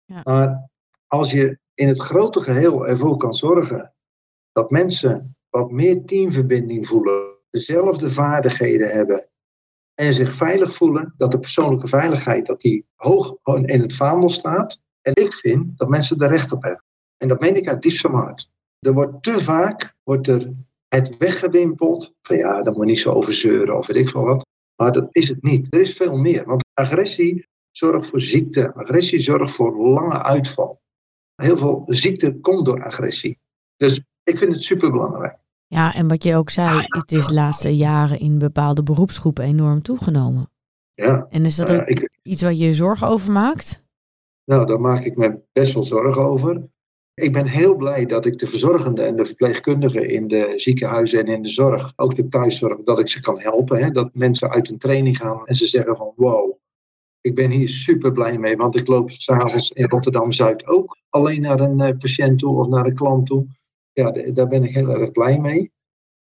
Ja. 0.06 0.22
Maar 0.24 0.70
als 1.08 1.32
je 1.32 1.60
in 1.74 1.88
het 1.88 2.00
grote 2.00 2.42
geheel 2.42 2.88
ervoor 2.88 3.18
kan 3.18 3.34
zorgen 3.34 3.94
dat 4.52 4.70
mensen 4.70 5.35
wat 5.56 5.72
meer 5.72 6.06
teamverbinding 6.06 6.88
voelen, 6.88 7.36
dezelfde 7.50 8.12
vaardigheden 8.12 8.90
hebben 8.90 9.30
en 9.94 10.14
zich 10.14 10.34
veilig 10.34 10.76
voelen, 10.76 11.14
dat 11.18 11.32
de 11.32 11.40
persoonlijke 11.40 11.88
veiligheid 11.88 12.46
dat 12.46 12.62
die 12.62 12.86
hoog 12.96 13.36
in 13.44 13.82
het 13.82 13.96
vaandel 13.96 14.30
staat. 14.30 14.80
En 15.02 15.12
ik 15.16 15.34
vind 15.34 15.78
dat 15.78 15.90
mensen 15.90 16.20
er 16.20 16.30
recht 16.30 16.52
op 16.52 16.64
hebben. 16.64 16.84
En 17.18 17.28
dat 17.28 17.40
meen 17.40 17.56
ik 17.56 17.68
uit 17.68 17.82
diepste 17.82 18.08
hart. 18.08 18.50
Er 18.80 18.94
wordt 18.94 19.24
te 19.24 19.44
vaak 19.44 19.96
wordt 20.04 20.28
er 20.28 20.54
het 20.88 21.18
weggewimpeld 21.18 22.14
van 22.22 22.38
ja, 22.38 22.62
daar 22.62 22.74
moet 22.74 22.82
je 22.82 22.92
niet 22.92 23.00
zo 23.00 23.12
over 23.12 23.34
zeuren 23.34 23.78
of 23.78 23.88
weet 23.88 23.98
ik 23.98 24.10
veel 24.10 24.24
wat. 24.24 24.46
Maar 24.76 24.92
dat 24.92 25.16
is 25.16 25.30
het 25.30 25.44
niet. 25.44 25.74
Er 25.74 25.82
is 25.82 25.96
veel 25.96 26.18
meer. 26.18 26.46
Want 26.46 26.66
agressie 26.74 27.48
zorgt 27.72 28.08
voor 28.08 28.22
ziekte. 28.22 28.74
Agressie 28.74 29.20
zorgt 29.20 29.54
voor 29.54 29.78
lange 29.78 30.24
uitval. 30.24 30.82
Heel 31.36 31.58
veel 31.58 31.84
ziekte 31.88 32.40
komt 32.40 32.66
door 32.66 32.84
agressie. 32.84 33.40
Dus 33.78 34.02
ik 34.24 34.38
vind 34.38 34.54
het 34.54 34.64
superbelangrijk. 34.64 35.44
Ja, 35.76 35.94
en 35.94 36.08
wat 36.08 36.24
je 36.24 36.36
ook 36.36 36.50
zei, 36.50 36.84
het 36.88 37.12
is 37.12 37.26
de 37.26 37.34
laatste 37.34 37.76
jaren 37.76 38.20
in 38.20 38.38
bepaalde 38.38 38.84
beroepsgroepen 38.84 39.44
enorm 39.44 39.82
toegenomen. 39.82 40.50
Ja. 40.94 41.28
En 41.30 41.46
is 41.46 41.56
dat 41.56 41.72
ook 41.72 42.08
iets 42.22 42.42
waar 42.42 42.54
je 42.54 42.66
je 42.66 42.74
zorgen 42.74 43.08
over 43.08 43.32
maakt? 43.32 43.84
Nou, 44.46 44.66
daar 44.66 44.80
maak 44.80 45.04
ik 45.04 45.16
me 45.16 45.40
best 45.52 45.74
wel 45.74 45.84
zorgen 45.84 46.22
over. 46.22 46.68
Ik 47.14 47.34
ben 47.34 47.48
heel 47.48 47.76
blij 47.76 48.06
dat 48.06 48.26
ik 48.26 48.40
de 48.40 48.48
verzorgenden 48.48 49.06
en 49.06 49.16
de 49.16 49.26
verpleegkundigen 49.26 50.10
in 50.10 50.28
de 50.28 50.54
ziekenhuizen 50.56 51.20
en 51.20 51.34
in 51.34 51.42
de 51.42 51.50
zorg, 51.50 51.94
ook 51.96 52.16
de 52.16 52.28
thuiszorg, 52.28 52.84
dat 52.84 53.00
ik 53.00 53.08
ze 53.08 53.20
kan 53.20 53.40
helpen. 53.40 53.84
Hè? 53.84 53.92
Dat 53.92 54.10
mensen 54.14 54.50
uit 54.50 54.70
een 54.70 54.78
training 54.78 55.18
gaan 55.18 55.46
en 55.46 55.56
ze 55.56 55.68
zeggen 55.68 55.96
van 55.96 56.14
wow, 56.16 56.58
ik 57.22 57.36
ben 57.36 57.50
hier 57.50 57.70
super 57.70 58.12
blij 58.12 58.38
mee, 58.38 58.58
want 58.58 58.76
ik 58.76 58.88
loop 58.88 59.12
s'avonds 59.12 59.72
in 59.72 59.90
Rotterdam-Zuid 59.90 60.68
ook 60.68 60.98
alleen 61.10 61.42
naar 61.42 61.60
een 61.60 61.82
eh, 61.82 61.98
patiënt 61.98 62.40
toe 62.40 62.60
of 62.60 62.68
naar 62.68 62.86
een 62.86 62.96
klant 62.96 63.26
toe. 63.26 63.48
Ja, 63.96 64.12
daar 64.12 64.48
ben 64.48 64.64
ik 64.64 64.74
heel 64.74 64.90
erg 64.90 65.12
blij 65.12 65.40
mee. 65.40 65.72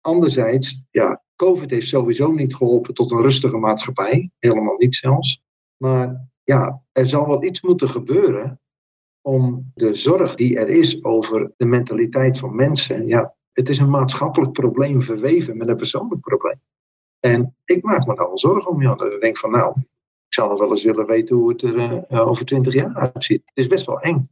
Anderzijds, 0.02 0.84
ja, 0.92 1.24
COVID 1.36 1.70
heeft 1.70 1.88
sowieso 1.88 2.32
niet 2.32 2.56
geholpen 2.56 2.94
tot 2.94 3.12
een 3.12 3.22
rustige 3.22 3.58
maatschappij. 3.58 4.32
Helemaal 4.40 4.78
niet 4.78 4.96
zelfs. 4.96 5.44
Maar 5.78 6.30
ja, 6.44 6.82
er 6.92 7.08
zal 7.08 7.28
wel 7.28 7.44
iets 7.44 7.62
moeten 7.62 7.90
gebeuren 7.90 8.62
om 9.22 9.72
de 9.74 9.96
zorg 9.96 10.36
die 10.36 10.60
er 10.60 10.70
is 10.70 11.04
over 11.04 11.52
de 11.58 11.66
mentaliteit 11.66 12.40
van 12.40 12.56
mensen. 12.56 13.08
Ja, 13.08 13.36
het 13.52 13.70
is 13.70 13.78
een 13.78 13.90
maatschappelijk 13.90 14.52
probleem 14.52 15.02
verweven 15.02 15.58
met 15.58 15.68
een 15.68 15.76
persoonlijk 15.76 16.22
probleem. 16.22 16.62
En 17.20 17.56
ik 17.66 17.84
maak 17.84 18.08
me 18.08 18.16
daar 18.16 18.28
wel 18.28 18.38
zorgen 18.38 18.72
om. 18.72 18.82
Ja, 18.82 18.96
dan 18.96 19.10
denk 19.10 19.24
ik 19.24 19.38
van 19.38 19.52
nou, 19.52 19.74
ik 20.28 20.34
zou 20.34 20.50
nog 20.50 20.60
wel 20.60 20.70
eens 20.70 20.84
willen 20.84 21.06
weten 21.06 21.36
hoe 21.36 21.50
het 21.50 21.62
er 21.62 22.06
uh, 22.12 22.28
over 22.28 22.46
twintig 22.46 22.74
jaar 22.74 22.96
uitziet. 22.96 23.42
Het 23.46 23.58
is 23.58 23.68
best 23.68 23.86
wel 23.86 24.02
eng. 24.02 24.30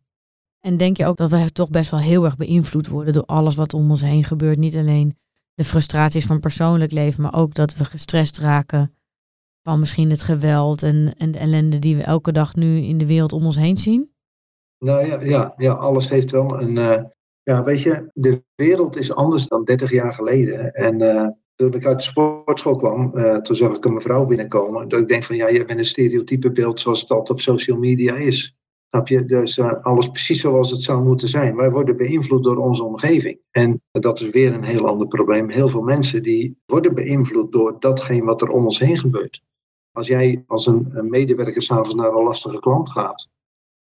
En 0.61 0.77
denk 0.77 0.97
je 0.97 1.05
ook 1.05 1.17
dat 1.17 1.31
we 1.31 1.51
toch 1.51 1.69
best 1.69 1.91
wel 1.91 1.99
heel 1.99 2.25
erg 2.25 2.37
beïnvloed 2.37 2.87
worden 2.87 3.13
door 3.13 3.25
alles 3.25 3.55
wat 3.55 3.73
om 3.73 3.89
ons 3.89 4.01
heen 4.01 4.23
gebeurt? 4.23 4.57
Niet 4.57 4.77
alleen 4.77 5.17
de 5.53 5.63
frustraties 5.63 6.25
van 6.25 6.39
persoonlijk 6.39 6.91
leven, 6.91 7.21
maar 7.21 7.35
ook 7.35 7.53
dat 7.53 7.75
we 7.75 7.85
gestrest 7.85 8.37
raken 8.37 8.95
van 9.63 9.79
misschien 9.79 10.09
het 10.09 10.23
geweld 10.23 10.83
en, 10.83 11.13
en 11.17 11.31
de 11.31 11.37
ellende 11.37 11.79
die 11.79 11.95
we 11.95 12.03
elke 12.03 12.31
dag 12.31 12.55
nu 12.55 12.77
in 12.77 12.97
de 12.97 13.05
wereld 13.05 13.33
om 13.33 13.45
ons 13.45 13.55
heen 13.55 13.77
zien? 13.77 14.11
Nou 14.79 15.05
ja, 15.05 15.21
ja, 15.21 15.53
ja 15.57 15.73
alles 15.73 16.09
heeft 16.09 16.31
wel 16.31 16.61
een. 16.61 16.75
Uh, 16.75 17.03
ja, 17.43 17.63
weet 17.63 17.81
je, 17.81 18.09
de 18.13 18.43
wereld 18.55 18.97
is 18.97 19.13
anders 19.13 19.47
dan 19.47 19.63
30 19.63 19.91
jaar 19.91 20.13
geleden. 20.13 20.73
En 20.73 21.01
uh, 21.01 21.27
toen 21.55 21.73
ik 21.73 21.85
uit 21.85 21.97
de 21.97 22.03
sportschool 22.03 22.75
kwam, 22.75 23.11
uh, 23.15 23.37
toen 23.37 23.55
zag 23.55 23.75
ik 23.75 23.85
een 23.85 23.93
mevrouw 23.93 24.25
binnenkomen. 24.25 24.89
Dat 24.89 24.99
ik 24.99 25.07
denk 25.07 25.23
van 25.23 25.35
ja, 25.35 25.47
je 25.47 25.65
bent 25.65 25.79
een 25.79 25.85
stereotype 25.85 26.51
beeld 26.51 26.79
zoals 26.79 27.01
het 27.01 27.09
altijd 27.09 27.29
op 27.29 27.39
social 27.39 27.77
media 27.77 28.15
is. 28.15 28.55
Snap 28.91 29.07
je? 29.07 29.25
Dus 29.25 29.59
alles 29.59 30.09
precies 30.09 30.41
zoals 30.41 30.71
het 30.71 30.81
zou 30.81 31.03
moeten 31.03 31.27
zijn. 31.27 31.55
Wij 31.55 31.71
worden 31.71 31.97
beïnvloed 31.97 32.43
door 32.43 32.57
onze 32.57 32.83
omgeving. 32.83 33.39
En 33.51 33.81
dat 33.91 34.21
is 34.21 34.29
weer 34.29 34.53
een 34.53 34.63
heel 34.63 34.87
ander 34.87 35.07
probleem. 35.07 35.49
Heel 35.49 35.69
veel 35.69 35.81
mensen 35.81 36.23
die 36.23 36.57
worden 36.65 36.95
beïnvloed 36.95 37.51
door 37.51 37.75
datgene 37.79 38.25
wat 38.25 38.41
er 38.41 38.49
om 38.49 38.65
ons 38.65 38.79
heen 38.79 38.97
gebeurt. 38.97 39.41
Als 39.91 40.07
jij 40.07 40.43
als 40.47 40.65
een, 40.65 40.91
medewerker 41.09 41.61
s'avonds 41.61 41.93
naar 41.93 42.13
een 42.13 42.23
lastige 42.23 42.59
klant 42.59 42.89
gaat, 42.89 43.29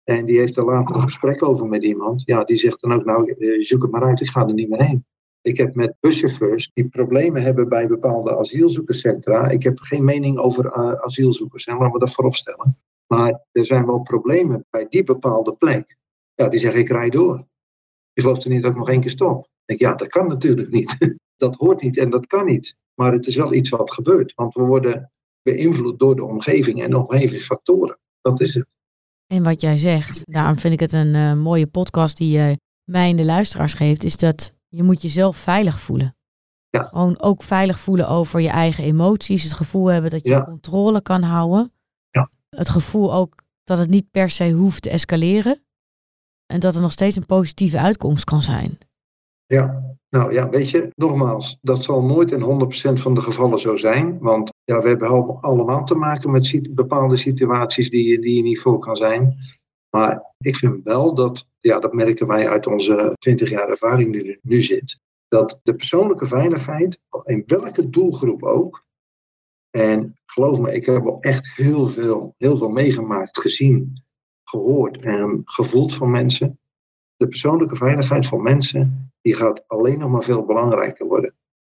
en 0.04 0.26
die 0.26 0.38
heeft 0.38 0.56
er 0.56 0.64
later 0.64 0.94
een 0.94 1.02
gesprek 1.02 1.42
over 1.42 1.66
met 1.66 1.82
iemand. 1.82 2.22
Ja, 2.24 2.44
die 2.44 2.56
zegt 2.56 2.80
dan 2.80 2.92
ook, 2.92 3.04
nou, 3.04 3.30
eh, 3.30 3.60
zoek 3.60 3.82
het 3.82 3.90
maar 3.90 4.04
uit, 4.04 4.20
ik 4.20 4.28
ga 4.28 4.46
er 4.46 4.54
niet 4.54 4.68
meer 4.68 4.82
heen. 4.82 5.06
Ik 5.42 5.56
heb 5.56 5.74
met 5.74 5.96
buschauffeurs 6.00 6.70
die 6.74 6.88
problemen 6.88 7.42
hebben 7.42 7.68
bij 7.68 7.86
bepaalde 7.86 8.36
asielzoekerscentra. 8.36 9.48
Ik 9.48 9.62
heb 9.62 9.78
geen 9.78 10.04
mening 10.04 10.38
over 10.38 10.64
uh, 10.64 10.92
asielzoekers, 10.92 11.64
hè, 11.64 11.72
laten 11.72 11.92
we 11.92 11.98
dat 11.98 12.12
vooropstellen. 12.12 12.78
Maar 13.06 13.44
er 13.52 13.66
zijn 13.66 13.86
wel 13.86 14.02
problemen 14.02 14.66
bij 14.70 14.86
die 14.88 15.04
bepaalde 15.04 15.52
plek. 15.52 15.96
Ja, 16.34 16.48
die 16.48 16.58
zeggen, 16.58 16.80
ik 16.80 16.88
rij 16.88 17.10
door. 17.10 17.46
Je 18.12 18.20
gelooft 18.20 18.44
er 18.44 18.50
niet 18.50 18.62
dat 18.62 18.70
ik 18.70 18.78
nog 18.78 18.88
één 18.88 19.00
keer 19.00 19.10
stop. 19.10 19.42
Ik 19.42 19.48
denk, 19.64 19.80
ja, 19.80 19.94
dat 19.94 20.08
kan 20.08 20.28
natuurlijk 20.28 20.70
niet. 20.70 20.96
dat 21.36 21.54
hoort 21.54 21.82
niet 21.82 21.96
en 21.96 22.10
dat 22.10 22.26
kan 22.26 22.46
niet. 22.46 22.76
Maar 22.94 23.12
het 23.12 23.26
is 23.26 23.36
wel 23.36 23.52
iets 23.52 23.70
wat 23.70 23.92
gebeurt. 23.92 24.34
Want 24.34 24.54
we 24.54 24.62
worden 24.62 25.12
beïnvloed 25.42 25.98
door 25.98 26.16
de 26.16 26.24
omgeving 26.24 26.82
en 26.82 26.94
omgevingsfactoren. 26.94 27.98
Dat 28.20 28.40
is 28.40 28.54
het. 28.54 28.66
En 29.26 29.42
wat 29.42 29.60
jij 29.60 29.76
zegt, 29.76 30.20
daarom 30.24 30.58
vind 30.58 30.74
ik 30.74 30.80
het 30.80 30.92
een 30.92 31.14
uh, 31.14 31.34
mooie 31.34 31.66
podcast 31.66 32.16
die 32.16 32.38
je 32.38 32.58
mij 32.84 33.10
en 33.10 33.16
de 33.16 33.24
luisteraars 33.24 33.74
geeft, 33.74 34.04
is 34.04 34.16
dat 34.16 34.52
je 34.68 34.82
moet 34.82 35.02
jezelf 35.02 35.36
veilig 35.36 35.80
voelen. 35.80 36.16
Ja. 36.70 36.82
Gewoon 36.82 37.20
ook 37.20 37.42
veilig 37.42 37.78
voelen 37.78 38.08
over 38.08 38.40
je 38.40 38.48
eigen 38.48 38.84
emoties. 38.84 39.42
Het 39.42 39.52
gevoel 39.52 39.86
hebben 39.86 40.10
dat 40.10 40.24
je 40.24 40.44
controle 40.44 41.02
kan 41.02 41.22
houden. 41.22 41.72
Het 42.56 42.68
gevoel 42.68 43.14
ook 43.14 43.42
dat 43.64 43.78
het 43.78 43.88
niet 43.88 44.10
per 44.10 44.30
se 44.30 44.50
hoeft 44.50 44.82
te 44.82 44.90
escaleren. 44.90 45.62
En 46.46 46.60
dat 46.60 46.74
er 46.74 46.80
nog 46.80 46.92
steeds 46.92 47.16
een 47.16 47.26
positieve 47.26 47.78
uitkomst 47.78 48.24
kan 48.24 48.42
zijn. 48.42 48.78
Ja, 49.46 49.96
nou 50.08 50.32
ja, 50.32 50.48
weet 50.48 50.70
je, 50.70 50.90
nogmaals, 50.94 51.58
dat 51.60 51.84
zal 51.84 52.02
nooit 52.02 52.30
in 52.30 52.40
100% 52.40 53.00
van 53.00 53.14
de 53.14 53.20
gevallen 53.20 53.58
zo 53.58 53.76
zijn. 53.76 54.18
Want 54.18 54.52
ja, 54.64 54.82
we 54.82 54.88
hebben 54.88 55.40
allemaal 55.40 55.84
te 55.84 55.94
maken 55.94 56.30
met 56.30 56.74
bepaalde 56.74 57.16
situaties 57.16 57.90
die, 57.90 58.20
die 58.20 58.36
je 58.36 58.42
niet 58.42 58.60
voor 58.60 58.78
kan 58.78 58.96
zijn. 58.96 59.36
Maar 59.90 60.34
ik 60.38 60.56
vind 60.56 60.84
wel 60.84 61.14
dat, 61.14 61.46
ja, 61.60 61.78
dat 61.78 61.92
merken 61.92 62.26
wij 62.26 62.48
uit 62.48 62.66
onze 62.66 63.12
20 63.18 63.50
jaar 63.50 63.68
ervaring 63.68 64.12
die 64.12 64.24
er 64.24 64.38
nu 64.42 64.62
zit, 64.62 64.98
dat 65.28 65.60
de 65.62 65.74
persoonlijke 65.74 66.26
veiligheid, 66.26 66.98
in 67.24 67.42
welke 67.46 67.90
doelgroep 67.90 68.42
ook, 68.42 68.83
en 69.76 70.16
geloof 70.26 70.58
me, 70.58 70.74
ik 70.74 70.86
heb 70.86 71.06
al 71.06 71.20
echt 71.20 71.52
heel 71.54 71.88
veel, 71.88 72.34
heel 72.38 72.56
veel 72.56 72.68
meegemaakt, 72.68 73.40
gezien, 73.40 74.02
gehoord 74.44 75.02
en 75.02 75.42
gevoeld 75.44 75.94
van 75.94 76.10
mensen. 76.10 76.58
De 77.16 77.28
persoonlijke 77.28 77.76
veiligheid 77.76 78.26
van 78.26 78.42
mensen, 78.42 79.12
die 79.22 79.34
gaat 79.34 79.64
alleen 79.66 79.98
nog 79.98 80.10
maar 80.10 80.22
veel 80.22 80.44
belangrijker 80.44 81.06
worden. 81.06 81.34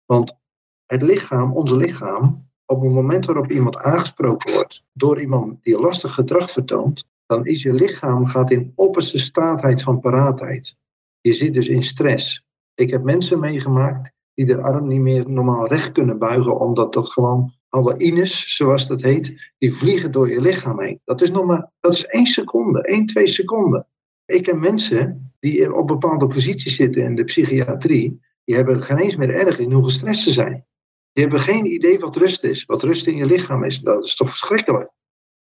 Want 0.06 0.38
het 0.86 1.02
lichaam, 1.02 1.54
onze 1.54 1.76
lichaam, 1.76 2.50
op 2.66 2.82
het 2.82 2.92
moment 2.92 3.26
waarop 3.26 3.52
iemand 3.52 3.78
aangesproken 3.78 4.54
wordt 4.54 4.84
door 4.94 5.22
iemand 5.22 5.64
die 5.64 5.80
lastig 5.80 6.14
gedrag 6.14 6.52
vertoont, 6.52 7.06
dan 7.26 7.46
is 7.46 7.62
je 7.62 7.74
lichaam 7.74 8.26
gaat 8.26 8.52
in 8.52 8.72
opperste 8.76 9.20
staatheid 9.20 9.82
van 9.82 10.00
paraatheid. 10.00 10.78
Je 11.22 11.34
zit 11.34 11.54
dus 11.54 11.68
in 11.68 11.84
stress. 11.84 12.46
Ik 12.74 12.90
heb 12.90 13.04
mensen 13.04 13.40
meegemaakt 13.40 14.12
die 14.34 14.46
de 14.46 14.62
arm 14.62 14.88
niet 14.88 15.02
meer 15.02 15.30
normaal 15.30 15.68
recht 15.68 15.92
kunnen 15.92 16.20
buigen, 16.20 16.60
omdat 16.60 16.94
dat 16.94 17.12
gewoon 17.12 17.54
alle 17.76 17.98
ines, 17.98 18.56
zoals 18.56 18.88
dat 18.88 19.02
heet, 19.02 19.52
die 19.58 19.74
vliegen 19.74 20.12
door 20.12 20.30
je 20.30 20.42
lichaam 20.42 20.80
heen. 20.80 21.00
Dat 21.04 21.22
is 21.22 21.32
nog 21.32 21.46
maar, 21.46 21.72
dat 21.80 21.94
is 21.94 22.06
één 22.06 22.26
seconde, 22.26 22.82
één, 22.82 23.06
twee 23.06 23.28
seconden. 23.28 23.88
Ik 24.26 24.44
ken 24.44 24.60
mensen 24.60 25.34
die 25.40 25.76
op 25.76 25.88
bepaalde 25.88 26.28
posities 26.28 26.76
zitten 26.76 27.04
in 27.04 27.16
de 27.16 27.24
psychiatrie, 27.24 28.20
die 28.44 28.56
hebben 28.56 28.82
geen 28.82 28.98
eens 28.98 29.16
meer 29.16 29.30
erg 29.30 29.60
in 29.60 29.72
hoe 29.72 29.84
gestrest 29.84 30.22
ze 30.22 30.32
zijn. 30.32 30.66
Die 31.14 31.24
hebben 31.24 31.42
geen 31.42 31.66
idee 31.66 32.00
wat 32.00 32.16
rust 32.16 32.44
is, 32.44 32.66
wat 32.66 32.84
rust 32.84 33.08
in 33.08 33.16
je 33.16 33.26
lichaam 33.26 33.64
is. 33.64 33.80
Dat 33.80 34.06
is 34.06 34.16
toch 34.16 34.30
verschrikkelijk. 34.30 34.90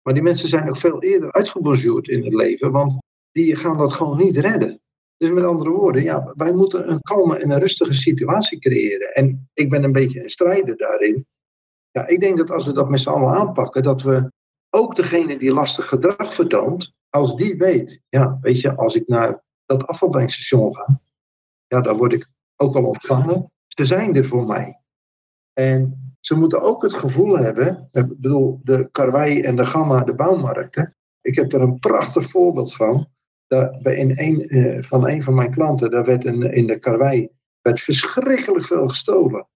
Maar 0.02 0.14
die 0.14 0.22
mensen 0.22 0.48
zijn 0.48 0.68
ook 0.68 0.76
veel 0.76 1.02
eerder 1.02 1.32
uitgebonjourd 1.32 2.08
in 2.08 2.24
het 2.24 2.34
leven, 2.34 2.70
want 2.70 2.98
die 3.32 3.56
gaan 3.56 3.78
dat 3.78 3.92
gewoon 3.92 4.18
niet 4.18 4.36
redden. 4.36 4.80
Dus 5.16 5.30
met 5.30 5.44
andere 5.44 5.70
woorden, 5.70 6.02
ja, 6.02 6.32
wij 6.36 6.52
moeten 6.52 6.90
een 6.90 7.00
kalme 7.00 7.36
en 7.36 7.50
een 7.50 7.58
rustige 7.58 7.94
situatie 7.94 8.58
creëren. 8.58 9.14
En 9.14 9.50
ik 9.54 9.70
ben 9.70 9.84
een 9.84 9.92
beetje 9.92 10.22
een 10.22 10.30
strijder 10.30 10.76
daarin. 10.76 11.26
Ja, 11.90 12.06
ik 12.06 12.20
denk 12.20 12.38
dat 12.38 12.50
als 12.50 12.66
we 12.66 12.72
dat 12.72 12.88
met 12.88 13.00
z'n 13.00 13.08
allen 13.08 13.38
aanpakken, 13.38 13.82
dat 13.82 14.02
we 14.02 14.32
ook 14.70 14.96
degene 14.96 15.38
die 15.38 15.52
lastig 15.52 15.88
gedrag 15.88 16.34
vertoont, 16.34 16.92
als 17.08 17.36
die 17.36 17.56
weet, 17.56 18.00
ja, 18.08 18.38
weet 18.40 18.60
je, 18.60 18.76
als 18.76 18.94
ik 18.94 19.08
naar 19.08 19.42
dat 19.66 19.86
afvalbrengstation 19.86 20.74
ga, 20.74 21.00
ja, 21.66 21.80
dan 21.80 21.96
word 21.96 22.12
ik 22.12 22.30
ook 22.56 22.76
al 22.76 22.84
ontvangen. 22.84 23.52
Ze 23.66 23.84
zijn 23.84 24.16
er 24.16 24.26
voor 24.26 24.46
mij. 24.46 24.80
En 25.52 26.14
ze 26.20 26.34
moeten 26.34 26.60
ook 26.60 26.82
het 26.82 26.94
gevoel 26.94 27.38
hebben, 27.38 27.88
ik 27.92 28.08
bedoel, 28.08 28.60
de 28.62 28.88
Karwei 28.92 29.40
en 29.40 29.56
de 29.56 29.64
Gamma, 29.64 30.04
de 30.04 30.14
bouwmarkten. 30.14 30.96
Ik 31.20 31.34
heb 31.34 31.52
er 31.52 31.60
een 31.60 31.78
prachtig 31.78 32.30
voorbeeld 32.30 32.74
van. 32.74 33.08
Daar, 33.46 33.80
in 33.82 34.12
een, 34.18 34.48
eh, 34.48 34.82
van 34.82 35.08
een 35.08 35.22
van 35.22 35.34
mijn 35.34 35.50
klanten, 35.50 35.90
daar 35.90 36.04
werd 36.04 36.24
in, 36.24 36.66
de 36.66 36.78
Karwei 36.78 37.28
werd 37.60 37.80
verschrikkelijk 37.80 38.64
veel 38.64 38.88
gestolen. 38.88 39.48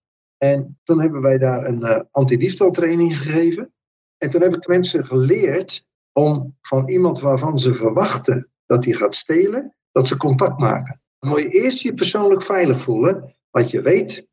En 0.44 0.78
toen 0.82 1.00
hebben 1.00 1.20
wij 1.20 1.38
daar 1.38 1.66
een 1.66 1.80
uh, 1.80 2.00
antidiefstaltraining 2.10 3.18
gegeven. 3.18 3.72
En 4.18 4.30
toen 4.30 4.42
heb 4.42 4.54
ik 4.54 4.66
mensen 4.66 5.06
geleerd 5.06 5.86
om 6.12 6.56
van 6.62 6.88
iemand 6.88 7.20
waarvan 7.20 7.58
ze 7.58 7.74
verwachten 7.74 8.50
dat 8.66 8.84
hij 8.84 8.94
gaat 8.94 9.14
stelen, 9.14 9.74
dat 9.92 10.08
ze 10.08 10.16
contact 10.16 10.58
maken. 10.58 11.00
Dan 11.18 11.30
moet 11.30 11.40
je 11.40 11.48
eerst 11.48 11.78
je 11.78 11.94
persoonlijk 11.94 12.42
veilig 12.42 12.80
voelen, 12.80 13.34
want 13.50 13.70
je 13.70 13.80
weet 13.80 14.28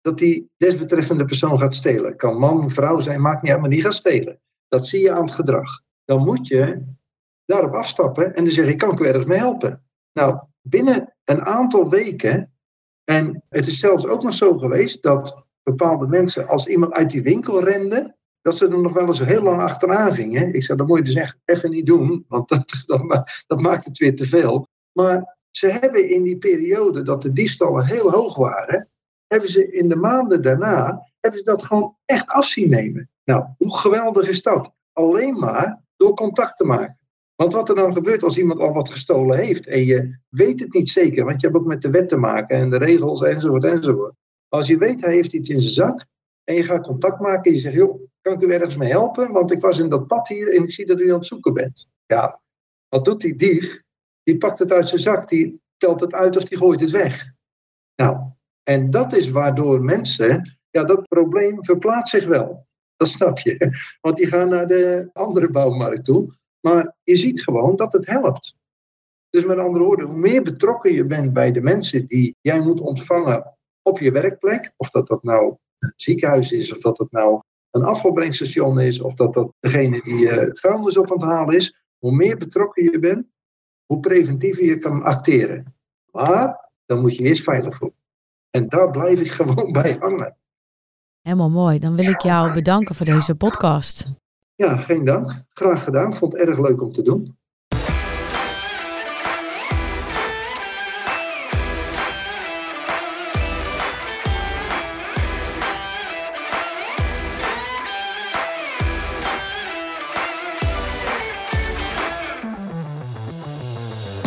dat 0.00 0.18
die 0.18 0.50
desbetreffende 0.56 1.24
persoon 1.24 1.58
gaat 1.58 1.74
stelen. 1.74 2.16
Kan 2.16 2.38
man, 2.38 2.70
vrouw 2.70 3.00
zijn, 3.00 3.20
maakt 3.20 3.42
niet 3.42 3.52
uit, 3.52 3.60
maar 3.60 3.70
die 3.70 3.82
gaat 3.82 3.94
stelen. 3.94 4.40
Dat 4.68 4.86
zie 4.86 5.00
je 5.00 5.12
aan 5.12 5.24
het 5.24 5.32
gedrag. 5.32 5.80
Dan 6.04 6.24
moet 6.24 6.46
je 6.46 6.84
daarop 7.44 7.74
afstappen 7.74 8.34
en 8.34 8.44
dan 8.44 8.52
zeg 8.52 8.66
je, 8.66 8.74
kan 8.74 8.92
ik 8.92 9.00
u 9.00 9.06
ergens 9.06 9.26
mee 9.26 9.38
helpen? 9.38 9.84
Nou, 10.12 10.38
binnen 10.60 11.14
een 11.24 11.42
aantal 11.42 11.90
weken, 11.90 12.52
en 13.04 13.44
het 13.48 13.66
is 13.66 13.78
zelfs 13.78 14.06
ook 14.06 14.22
nog 14.22 14.34
zo 14.34 14.58
geweest 14.58 15.02
dat 15.02 15.41
bepaalde 15.62 16.06
mensen, 16.06 16.48
als 16.48 16.66
iemand 16.66 16.92
uit 16.92 17.10
die 17.10 17.22
winkel 17.22 17.64
rende, 17.64 18.16
dat 18.42 18.56
ze 18.56 18.68
er 18.68 18.80
nog 18.80 18.92
wel 18.92 19.06
eens 19.06 19.18
heel 19.18 19.42
lang 19.42 19.60
achteraan 19.60 20.14
gingen. 20.14 20.54
Ik 20.54 20.62
zei, 20.62 20.78
dat 20.78 20.86
moet 20.86 20.98
je 20.98 21.04
dus 21.04 21.14
echt 21.14 21.38
even 21.44 21.70
niet 21.70 21.86
doen, 21.86 22.24
want 22.28 22.48
dat, 22.48 22.82
dat, 23.46 23.60
maakt 23.60 23.84
het 23.84 23.98
weer 23.98 24.16
te 24.16 24.26
veel. 24.26 24.66
Maar 24.92 25.38
ze 25.50 25.66
hebben 25.66 26.10
in 26.10 26.22
die 26.22 26.38
periode 26.38 27.02
dat 27.02 27.22
de 27.22 27.32
diefstallen 27.32 27.86
heel 27.86 28.10
hoog 28.10 28.36
waren, 28.36 28.88
hebben 29.26 29.50
ze 29.50 29.72
in 29.72 29.88
de 29.88 29.96
maanden 29.96 30.42
daarna, 30.42 31.10
hebben 31.20 31.40
ze 31.40 31.44
dat 31.44 31.64
gewoon 31.64 31.96
echt 32.04 32.28
afzien 32.28 32.70
nemen. 32.70 33.10
Nou, 33.24 33.44
hoe 33.56 33.76
geweldig 33.76 34.28
is 34.28 34.42
dat? 34.42 34.72
Alleen 34.92 35.38
maar 35.38 35.82
door 35.96 36.14
contact 36.14 36.56
te 36.56 36.64
maken. 36.64 36.98
Want 37.34 37.52
wat 37.52 37.68
er 37.68 37.74
dan 37.74 37.92
gebeurt 37.92 38.22
als 38.22 38.38
iemand 38.38 38.60
al 38.60 38.72
wat 38.72 38.90
gestolen 38.90 39.38
heeft 39.38 39.66
en 39.66 39.84
je 39.84 40.18
weet 40.28 40.60
het 40.60 40.72
niet 40.72 40.88
zeker, 40.88 41.24
want 41.24 41.40
je 41.40 41.46
hebt 41.46 41.58
ook 41.58 41.66
met 41.66 41.82
de 41.82 41.90
wet 41.90 42.08
te 42.08 42.16
maken 42.16 42.56
en 42.56 42.70
de 42.70 42.78
regels 42.78 43.22
enzovoort 43.22 43.64
enzovoort. 43.64 44.14
Als 44.54 44.66
je 44.66 44.78
weet 44.78 45.00
hij 45.00 45.14
heeft 45.14 45.32
iets 45.32 45.48
in 45.48 45.60
zijn 45.60 45.74
zak 45.74 46.06
en 46.44 46.54
je 46.54 46.62
gaat 46.62 46.86
contact 46.86 47.20
maken 47.20 47.44
en 47.44 47.52
je 47.52 47.60
zegt, 47.62 47.74
joh, 47.74 48.00
kan 48.20 48.32
ik 48.32 48.40
u 48.40 48.52
ergens 48.52 48.76
mee 48.76 48.90
helpen? 48.90 49.32
Want 49.32 49.52
ik 49.52 49.60
was 49.60 49.78
in 49.78 49.88
dat 49.88 50.06
pad 50.06 50.28
hier 50.28 50.54
en 50.54 50.62
ik 50.62 50.72
zie 50.72 50.86
dat 50.86 51.00
u 51.00 51.10
aan 51.10 51.18
het 51.18 51.26
zoeken 51.26 51.54
bent. 51.54 51.88
Ja, 52.06 52.40
wat 52.88 53.04
doet 53.04 53.20
die 53.20 53.34
dief? 53.34 53.82
Die 54.22 54.38
pakt 54.38 54.58
het 54.58 54.72
uit 54.72 54.88
zijn 54.88 55.00
zak, 55.00 55.28
die 55.28 55.60
telt 55.76 56.00
het 56.00 56.12
uit 56.12 56.36
of 56.36 56.44
die 56.44 56.58
gooit 56.58 56.80
het 56.80 56.90
weg. 56.90 57.32
Nou, 57.96 58.16
en 58.62 58.90
dat 58.90 59.12
is 59.12 59.30
waardoor 59.30 59.82
mensen, 59.84 60.58
ja, 60.70 60.84
dat 60.84 61.08
probleem 61.08 61.64
verplaatst 61.64 62.14
zich 62.14 62.26
wel. 62.26 62.66
Dat 62.96 63.08
snap 63.08 63.38
je. 63.38 63.78
Want 64.00 64.16
die 64.16 64.26
gaan 64.26 64.48
naar 64.48 64.66
de 64.66 65.10
andere 65.12 65.50
bouwmarkt 65.50 66.04
toe. 66.04 66.34
Maar 66.60 66.96
je 67.02 67.16
ziet 67.16 67.42
gewoon 67.42 67.76
dat 67.76 67.92
het 67.92 68.06
helpt. 68.06 68.54
Dus 69.30 69.44
met 69.44 69.58
andere 69.58 69.84
woorden, 69.84 70.06
hoe 70.06 70.18
meer 70.18 70.42
betrokken 70.42 70.92
je 70.92 71.04
bent 71.04 71.32
bij 71.32 71.52
de 71.52 71.60
mensen 71.60 72.06
die 72.06 72.36
jij 72.40 72.60
moet 72.60 72.80
ontvangen 72.80 73.56
op 73.82 73.98
je 73.98 74.12
werkplek, 74.12 74.72
of 74.76 74.90
dat 74.90 75.06
dat 75.06 75.22
nou 75.22 75.56
een 75.78 75.92
ziekenhuis 75.96 76.52
is, 76.52 76.72
of 76.72 76.78
dat 76.78 76.96
dat 76.96 77.10
nou 77.10 77.42
een 77.70 77.82
afvalbrengstation 77.82 78.80
is, 78.80 79.00
of 79.00 79.14
dat 79.14 79.34
dat 79.34 79.52
degene 79.60 80.02
die 80.02 80.24
uh, 80.24 80.36
het 80.36 80.60
vuilnis 80.60 80.96
op 80.96 81.12
aan 81.12 81.20
het 81.20 81.30
halen 81.30 81.56
is, 81.56 81.82
hoe 81.98 82.12
meer 82.12 82.36
betrokken 82.36 82.84
je 82.84 82.98
bent, 82.98 83.26
hoe 83.86 84.00
preventiever 84.00 84.64
je 84.64 84.76
kan 84.76 85.02
acteren. 85.02 85.74
Maar 86.10 86.70
dan 86.86 87.00
moet 87.00 87.16
je 87.16 87.22
eerst 87.22 87.42
veilig 87.42 87.76
voelen. 87.76 87.96
En 88.50 88.68
daar 88.68 88.90
blijf 88.90 89.20
ik 89.20 89.30
gewoon 89.40 89.72
bij 89.72 89.96
hangen. 89.98 90.36
Helemaal 91.20 91.50
mooi. 91.50 91.78
Dan 91.78 91.96
wil 91.96 92.08
ik 92.08 92.20
jou 92.20 92.52
bedanken 92.52 92.94
voor 92.94 93.06
deze 93.06 93.34
podcast. 93.34 94.20
Ja, 94.54 94.76
geen 94.76 95.04
dank. 95.04 95.42
Graag 95.48 95.84
gedaan. 95.84 96.14
Vond 96.14 96.32
het 96.32 96.42
erg 96.42 96.58
leuk 96.58 96.82
om 96.82 96.92
te 96.92 97.02
doen. 97.02 97.36